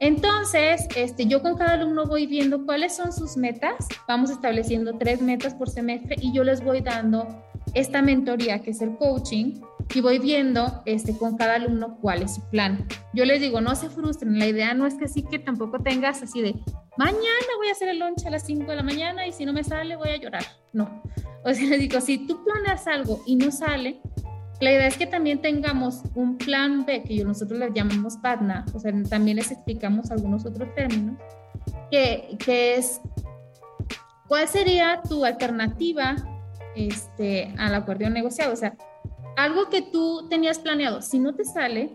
[0.00, 5.20] Entonces, este, yo con cada alumno voy viendo cuáles son sus metas, vamos estableciendo tres
[5.20, 7.26] metas por semestre y yo les voy dando
[7.74, 9.60] esta mentoría que es el coaching
[9.94, 12.86] y voy viendo este, con cada alumno cuál es su plan.
[13.12, 16.22] Yo les digo, no se frustren, la idea no es que sí que tampoco tengas
[16.22, 16.54] así de,
[16.96, 19.52] mañana voy a hacer el lunch a las 5 de la mañana y si no
[19.52, 20.44] me sale voy a llorar.
[20.72, 21.02] No.
[21.44, 24.00] O sea, les digo, si tú planeas algo y no sale,
[24.60, 28.78] la idea es que también tengamos un plan B, que nosotros le llamamos PADNA, o
[28.80, 31.16] sea, también les explicamos algunos otros términos,
[31.90, 33.00] que, que es,
[34.26, 36.16] ¿cuál sería tu alternativa
[36.78, 38.52] este, al acuerdo negociado.
[38.52, 38.76] O sea,
[39.36, 41.90] algo que tú tenías planeado, si no te sale,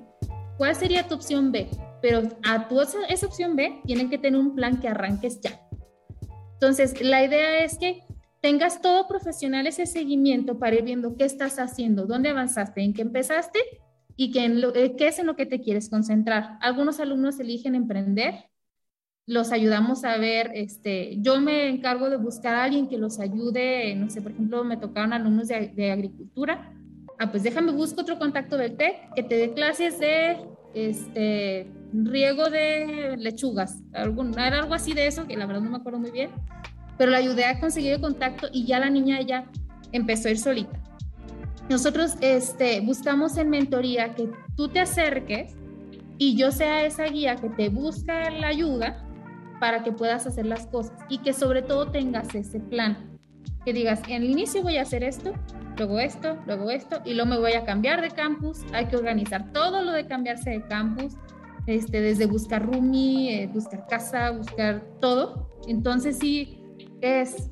[0.58, 1.70] ¿cuál sería tu opción B?
[2.02, 5.60] Pero a tu esa, opción B tienen que tener un plan que arranques ya.
[6.54, 8.04] Entonces, la idea es que
[8.44, 13.02] tengas todo profesional ese seguimiento para ir viendo qué estás haciendo, dónde avanzaste, en qué
[13.02, 13.58] empezaste
[14.18, 14.44] y qué,
[14.76, 16.58] eh, qué es en lo que te quieres concentrar.
[16.60, 18.50] Algunos alumnos eligen emprender,
[19.26, 23.96] los ayudamos a ver, este, yo me encargo de buscar a alguien que los ayude,
[23.96, 26.74] no sé, por ejemplo, me tocaron alumnos de, de agricultura,
[27.20, 32.50] ah, pues déjame busco otro contacto del TEC que te dé clases de este, riego
[32.50, 36.30] de lechugas, era algo así de eso, que la verdad no me acuerdo muy bien,
[37.04, 39.44] pero la ayudé a conseguir el contacto y ya la niña ya
[39.92, 40.80] empezó a ir solita.
[41.70, 45.54] Nosotros este, buscamos en mentoría que tú te acerques
[46.18, 49.06] y yo sea esa guía que te busca la ayuda
[49.60, 53.20] para que puedas hacer las cosas y que sobre todo tengas ese plan.
[53.66, 55.34] Que digas, en el inicio voy a hacer esto,
[55.76, 58.60] luego esto, luego esto, y luego me voy a cambiar de campus.
[58.72, 61.16] Hay que organizar todo lo de cambiarse de campus,
[61.68, 65.50] este, desde buscar roomie, eh, buscar casa, buscar todo.
[65.68, 66.63] Entonces sí,
[67.04, 67.50] es,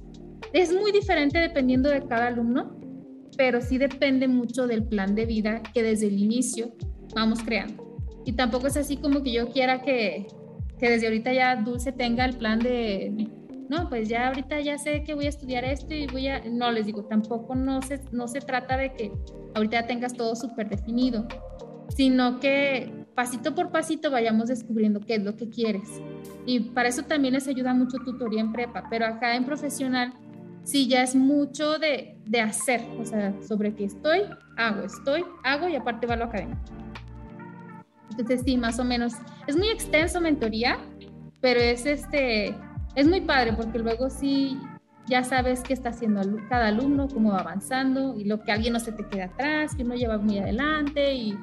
[0.54, 2.80] es muy diferente dependiendo de cada alumno,
[3.38, 6.74] pero sí depende mucho del plan de vida que desde el inicio
[7.16, 7.98] vamos creando.
[8.26, 10.28] Y tampoco es así como que yo quiera que,
[10.80, 13.30] que desde ahorita ya Dulce tenga el plan de,
[13.72, 16.72] no, pues ya ahorita ya sé que voy a estudiar esto y voy a, no,
[16.72, 19.12] les digo, tampoco no se, no se trata de que
[19.56, 21.26] ahorita tengas todo súper definido,
[21.88, 26.02] sino que pasito por pasito vayamos descubriendo qué es lo que quieres.
[26.46, 30.14] Y para eso también les ayuda mucho tutoría en prepa, pero acá en profesional
[30.64, 34.22] sí ya es mucho de, de hacer, o sea, sobre qué estoy,
[34.58, 36.60] hago, estoy, hago y aparte va lo académico.
[38.12, 39.14] Entonces sí, más o menos.
[39.48, 40.78] Es muy extenso mentoría,
[41.40, 42.56] pero es este,
[42.96, 44.60] es muy padre porque luego sí
[45.08, 48.80] ya sabes qué está haciendo cada alumno, cómo va avanzando y lo que alguien no
[48.80, 51.38] se te queda atrás, que uno lleva muy adelante y,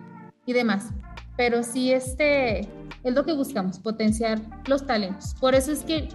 [0.47, 0.93] y demás.
[1.39, 5.34] Pero sí este es lo que buscamos, potenciar los talentos.
[5.41, 6.09] Por eso es que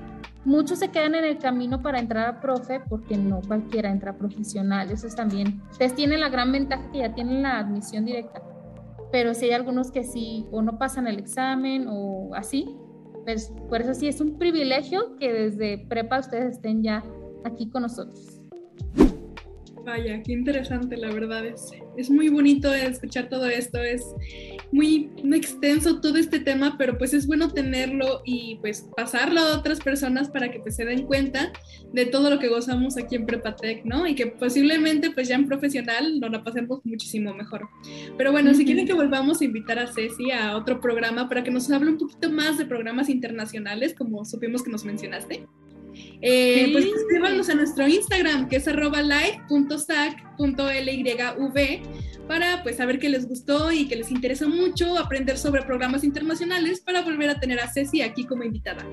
[0.46, 4.92] muchos se quedan en el camino para entrar a profe porque no cualquiera entra profesional.
[4.92, 5.64] Eso es también.
[5.72, 8.44] Ustedes tienen la gran ventaja que ya tienen la admisión directa
[9.14, 12.76] pero si hay algunos que sí o no pasan el examen o así,
[13.26, 17.04] pues por eso sí es un privilegio que desde prepa ustedes estén ya
[17.46, 18.42] aquí con nosotros.
[19.86, 21.46] Vaya, qué interesante, la verdad.
[21.46, 23.80] Es, es muy bonito escuchar todo esto.
[23.80, 24.04] Es
[24.72, 29.82] muy, extenso todo este tema, pero pues es bueno tenerlo y pues pasarlo a otras
[29.82, 31.52] personas para que pues se den cuenta
[31.92, 34.08] de todo lo que gozamos aquí en Prepatec, ¿no?
[34.08, 37.68] Y que posiblemente pues ya en profesional nos la pasemos muchísimo mejor.
[38.18, 41.52] Pero bueno, si quieren que volvamos a invitar a Ceci a otro programa para que
[41.52, 45.46] nos hable un poquito más de programas internacionales, como supimos que nos mencionaste.
[46.22, 50.28] Eh, Pues escríbanos a nuestro Instagram, que es arroba live.sac.lyv,
[52.28, 56.80] para pues saber que les gustó y que les interesa mucho aprender sobre programas internacionales
[56.82, 58.86] para volver a tener a Ceci aquí como invitada.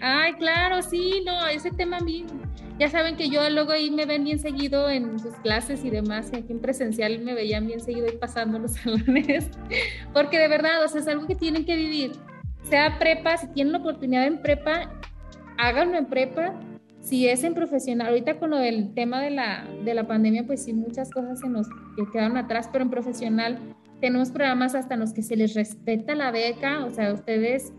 [0.00, 2.26] Ay, claro, sí, no, ese tema a mí,
[2.78, 6.30] ya saben que yo luego ahí me ven bien seguido en sus clases y demás,
[6.32, 9.48] y aquí en presencial me veían bien seguido ahí pasando los salones,
[10.12, 12.12] porque de verdad, o sea, es algo que tienen que vivir,
[12.68, 14.90] sea prepa, si tienen la oportunidad en prepa,
[15.58, 16.54] háganlo en prepa.
[17.00, 20.64] Si es en profesional, ahorita con lo del tema de la, de la pandemia, pues
[20.64, 21.66] sí, muchas cosas se nos
[22.12, 23.58] quedaron atrás, pero en profesional
[24.00, 27.74] tenemos programas hasta en los que se les respeta la beca, o sea, ustedes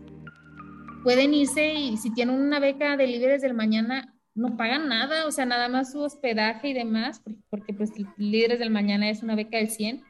[1.02, 5.32] pueden irse y si tienen una beca de líderes del mañana, no pagan nada, o
[5.32, 7.20] sea, nada más su hospedaje y demás,
[7.50, 10.04] porque, pues líderes del mañana es una beca del 100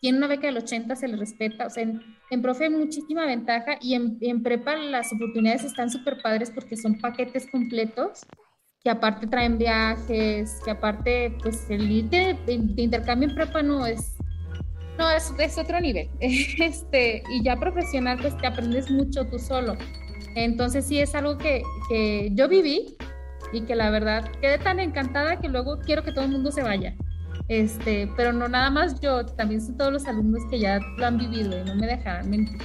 [0.00, 1.66] tiene una beca del 80, se le respeta.
[1.66, 1.84] O sea,
[2.30, 6.98] en, profe hay muchísima ventaja y en, prepa las oportunidades están súper padres porque son
[6.98, 8.20] paquetes completos
[8.82, 12.36] que aparte traen viajes, que aparte, pues el de,
[12.76, 14.16] intercambio en prepa no es,
[14.98, 16.08] no, es, es otro nivel.
[16.20, 19.76] Este, y ya profesional, pues te aprendes mucho tú solo.
[20.34, 22.96] Entonces sí es algo que, que yo viví
[23.52, 26.62] y que la verdad quedé tan encantada que luego quiero que todo el mundo se
[26.62, 26.94] vaya.
[27.48, 31.16] Este, pero no nada más yo, también son todos los alumnos que ya lo han
[31.16, 32.58] vivido y no me dejarán mentir.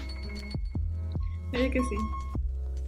[1.53, 1.95] Oye que sí.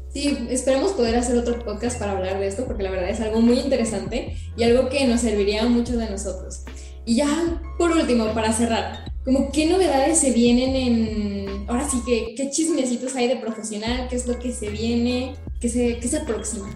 [0.10, 3.41] Sí, esperemos poder hacer otro podcast para hablar de esto porque la verdad es algo
[3.41, 6.64] muy interesante y algo que nos serviría mucho de nosotros.
[7.06, 12.34] Y ya por último, para cerrar, como qué novedades se vienen en, ahora sí que,
[12.36, 16.18] qué chismecitos hay de profesional, qué es lo que se viene, qué se, qué se
[16.18, 16.70] aproxima.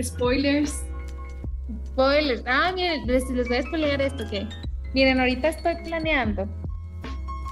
[0.00, 0.82] Spoilers.
[1.92, 2.42] Spoilers.
[2.46, 4.48] Ah, miren, les, voy a spoiler esto que.
[4.94, 6.48] Miren, ahorita estoy planeando.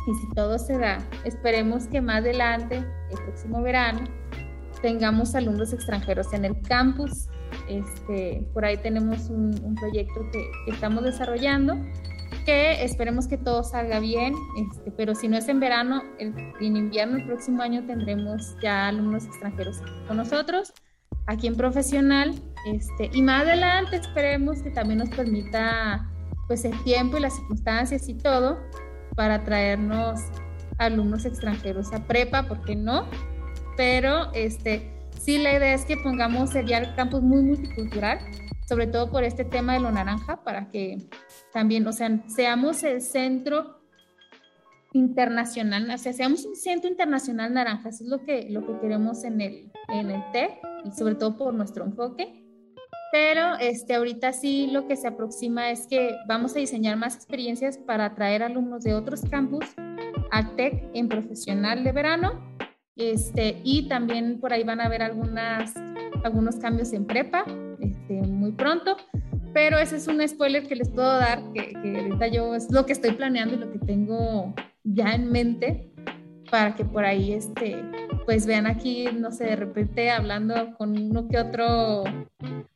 [0.06, 2.76] Y si todo se da, esperemos que más adelante,
[3.10, 4.00] el próximo verano,
[4.80, 7.28] tengamos alumnos extranjeros en el campus.
[7.68, 11.76] Este, por ahí tenemos un, proyecto que, estamos desarrollando,
[12.46, 17.18] que esperemos que todo salga bien, este, pero si no es en verano, en invierno
[17.18, 20.72] el próximo año tendremos ya alumnos extranjeros con nosotros
[21.26, 22.34] aquí en profesional
[22.66, 26.06] Este, y más adelante esperemos que también nos permita
[26.46, 28.58] pues el tiempo y las circunstancias y todo
[29.14, 30.20] para traernos
[30.78, 33.06] alumnos extranjeros a prepa, ¿por qué no?
[33.76, 38.18] Pero este, sí la idea es que pongamos sería el campus muy multicultural,
[38.68, 40.98] sobre todo por este tema de lo naranja, para que
[41.52, 43.80] también, o sea, seamos el centro
[44.92, 49.24] internacional, o sea, seamos un centro internacional naranja, eso es lo que, lo que queremos
[49.24, 50.52] en el, en el TEC
[50.84, 52.39] y sobre todo por nuestro enfoque.
[53.12, 57.76] Pero este, ahorita sí lo que se aproxima es que vamos a diseñar más experiencias
[57.78, 59.64] para atraer alumnos de otros campus
[60.30, 62.56] al TEC en profesional de verano.
[62.96, 65.74] Este, y también por ahí van a haber algunas,
[66.22, 67.44] algunos cambios en prepa
[67.80, 68.96] este, muy pronto.
[69.52, 72.86] Pero ese es un spoiler que les puedo dar, que, que ahorita yo es lo
[72.86, 74.54] que estoy planeando y lo que tengo
[74.84, 75.89] ya en mente
[76.50, 77.76] para que por ahí este
[78.26, 82.04] pues vean aquí no sé de repente hablando con uno que otro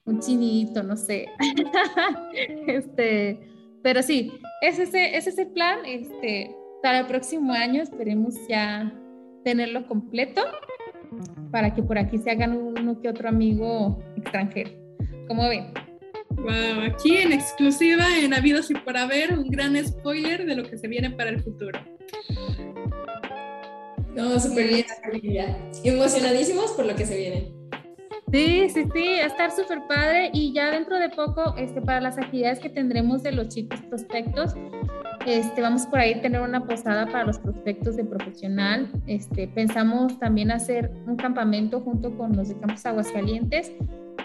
[0.04, 1.26] un chinito no sé.
[2.66, 3.40] Este
[3.82, 8.92] pero sí ese es ese plan este para el próximo año esperemos ya
[9.44, 10.42] tenerlo completo
[11.50, 14.70] para que por aquí se hagan uno que otro amigo extranjero.
[15.28, 15.72] Como ven
[16.36, 20.76] Wow, aquí en exclusiva en Habidos y por Haber, un gran spoiler de lo que
[20.76, 21.78] se viene para el futuro.
[24.14, 27.52] No, súper bien, Emocionadísimos por lo que se viene.
[28.30, 32.18] Sí, sí, sí, a estar súper padre y ya dentro de poco, este, para las
[32.18, 34.54] actividades que tendremos de los chicos prospectos,
[35.26, 38.90] este, vamos por ahí a tener una posada para los prospectos de profesional.
[39.06, 43.72] Este, pensamos también hacer un campamento junto con los de Campus Aguascalientes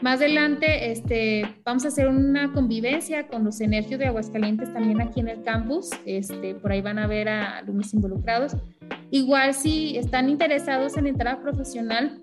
[0.02, 5.20] más adelante este, vamos a hacer una convivencia con los Energios de Aguascalientes también aquí
[5.20, 5.90] en el campus.
[6.06, 8.56] Este, por ahí van a ver a alumnos involucrados.
[9.12, 12.22] Igual si están interesados en entrar a profesional,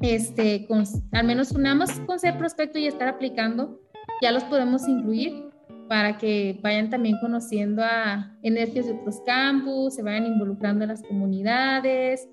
[0.00, 3.80] este, con, al menos unamos con ser prospecto y estar aplicando,
[4.22, 5.48] ya los podemos incluir
[5.88, 11.02] para que vayan también conociendo a energias de otros campus, se vayan involucrando en las
[11.02, 12.28] comunidades,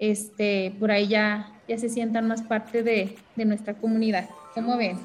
[0.00, 4.28] este, por ahí ya, ya se sientan más parte de, de nuestra comunidad.
[4.54, 4.98] ¿Cómo ven?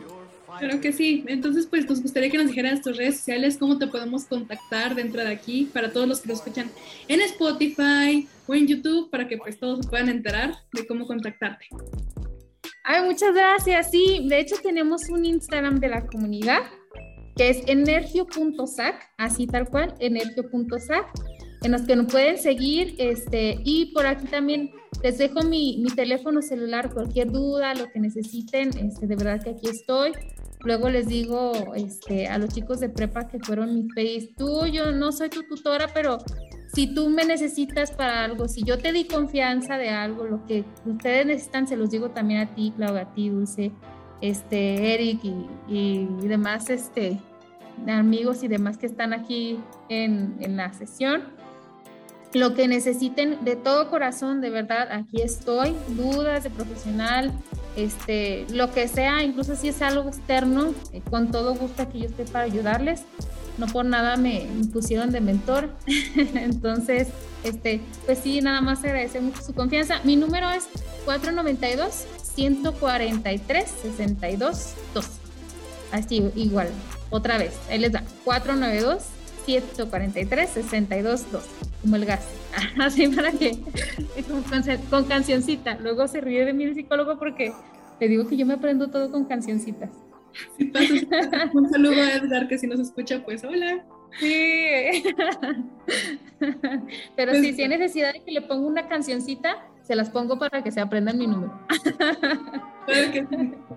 [0.57, 1.23] Claro que sí.
[1.27, 4.95] Entonces, pues nos gustaría que nos dijeran en tus redes sociales cómo te podemos contactar
[4.95, 6.71] dentro de aquí para todos los que nos escuchan
[7.07, 11.65] en Spotify o en YouTube para que pues todos se puedan enterar de cómo contactarte.
[12.83, 13.91] Ay, muchas gracias.
[13.91, 16.61] Sí, de hecho tenemos un Instagram de la comunidad
[17.35, 21.05] que es energio.sac, así tal cual, energio.sac,
[21.66, 25.89] en los que nos pueden seguir este, y por aquí también les dejo mi, mi,
[25.89, 30.11] teléfono celular, cualquier duda, lo que necesiten, este, de verdad que aquí estoy.
[30.59, 34.91] Luego les digo este, a los chicos de prepa que fueron mi face, tú, yo
[34.91, 36.20] no soy tu tutora, pero
[36.74, 40.63] si tú me necesitas para algo, si yo te di confianza de algo, lo que
[40.86, 43.72] ustedes necesitan, se los digo también a ti, Claudia, a ti, Dulce,
[44.22, 45.36] este, Eric y,
[45.68, 47.20] y, demás este,
[47.88, 49.59] amigos y demás que están aquí
[49.89, 51.34] en, en la sesión
[52.36, 57.31] lo que necesiten de todo corazón, de verdad, aquí estoy, dudas de profesional,
[57.77, 62.05] este, lo que sea, incluso si es algo externo, eh, con todo gusto aquí yo
[62.05, 63.03] estoy para ayudarles.
[63.57, 65.69] No por nada me, pusieron de mentor.
[66.36, 67.07] Entonces,
[67.45, 70.01] este, pues sí, nada más agradecer mucho su confianza.
[70.03, 70.67] Mi número es
[71.05, 72.05] 492
[72.36, 75.05] 143 62 2.
[75.93, 76.67] Así, igual,
[77.09, 79.03] otra vez, ahí les da 492
[79.45, 81.43] 143 62 2
[81.81, 82.27] como el gas.
[82.79, 83.57] Así para que,
[84.89, 85.77] con, cancioncita.
[85.79, 87.53] Luego se ríe de mí el psicólogo porque
[87.99, 89.91] te digo que yo me aprendo todo con cancioncitas.
[91.53, 93.85] Un saludo a Edgar que si nos escucha, pues hola.
[94.19, 95.03] Sí.
[97.15, 100.39] Pero pues, sí, si hay necesidad de que le ponga una cancioncita, se las pongo
[100.39, 101.53] para que se aprendan mi número.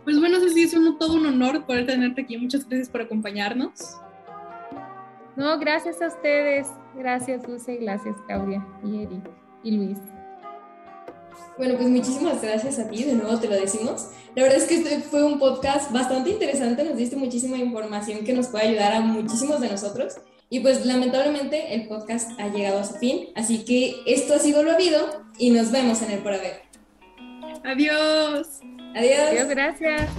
[0.05, 2.37] Pues bueno, sí, es un, todo un honor poder tenerte aquí.
[2.37, 3.99] Muchas gracias por acompañarnos.
[5.39, 6.67] No, gracias a ustedes.
[6.97, 9.31] Gracias, Dulce, gracias, Claudia y Eric
[9.63, 9.99] y Luis.
[11.57, 14.11] Bueno, pues muchísimas gracias a ti, de nuevo te lo decimos.
[14.35, 18.33] La verdad es que este fue un podcast bastante interesante, nos diste muchísima información que
[18.33, 20.17] nos puede ayudar a muchísimos de nosotros.
[20.51, 24.65] Y pues lamentablemente el podcast ha llegado a su fin, así que esto ha sido
[24.65, 26.63] lo habido y nos vemos en el por haber.
[27.65, 28.61] Adiós.
[28.97, 29.29] Adiós.
[29.31, 30.11] Adiós, gracias.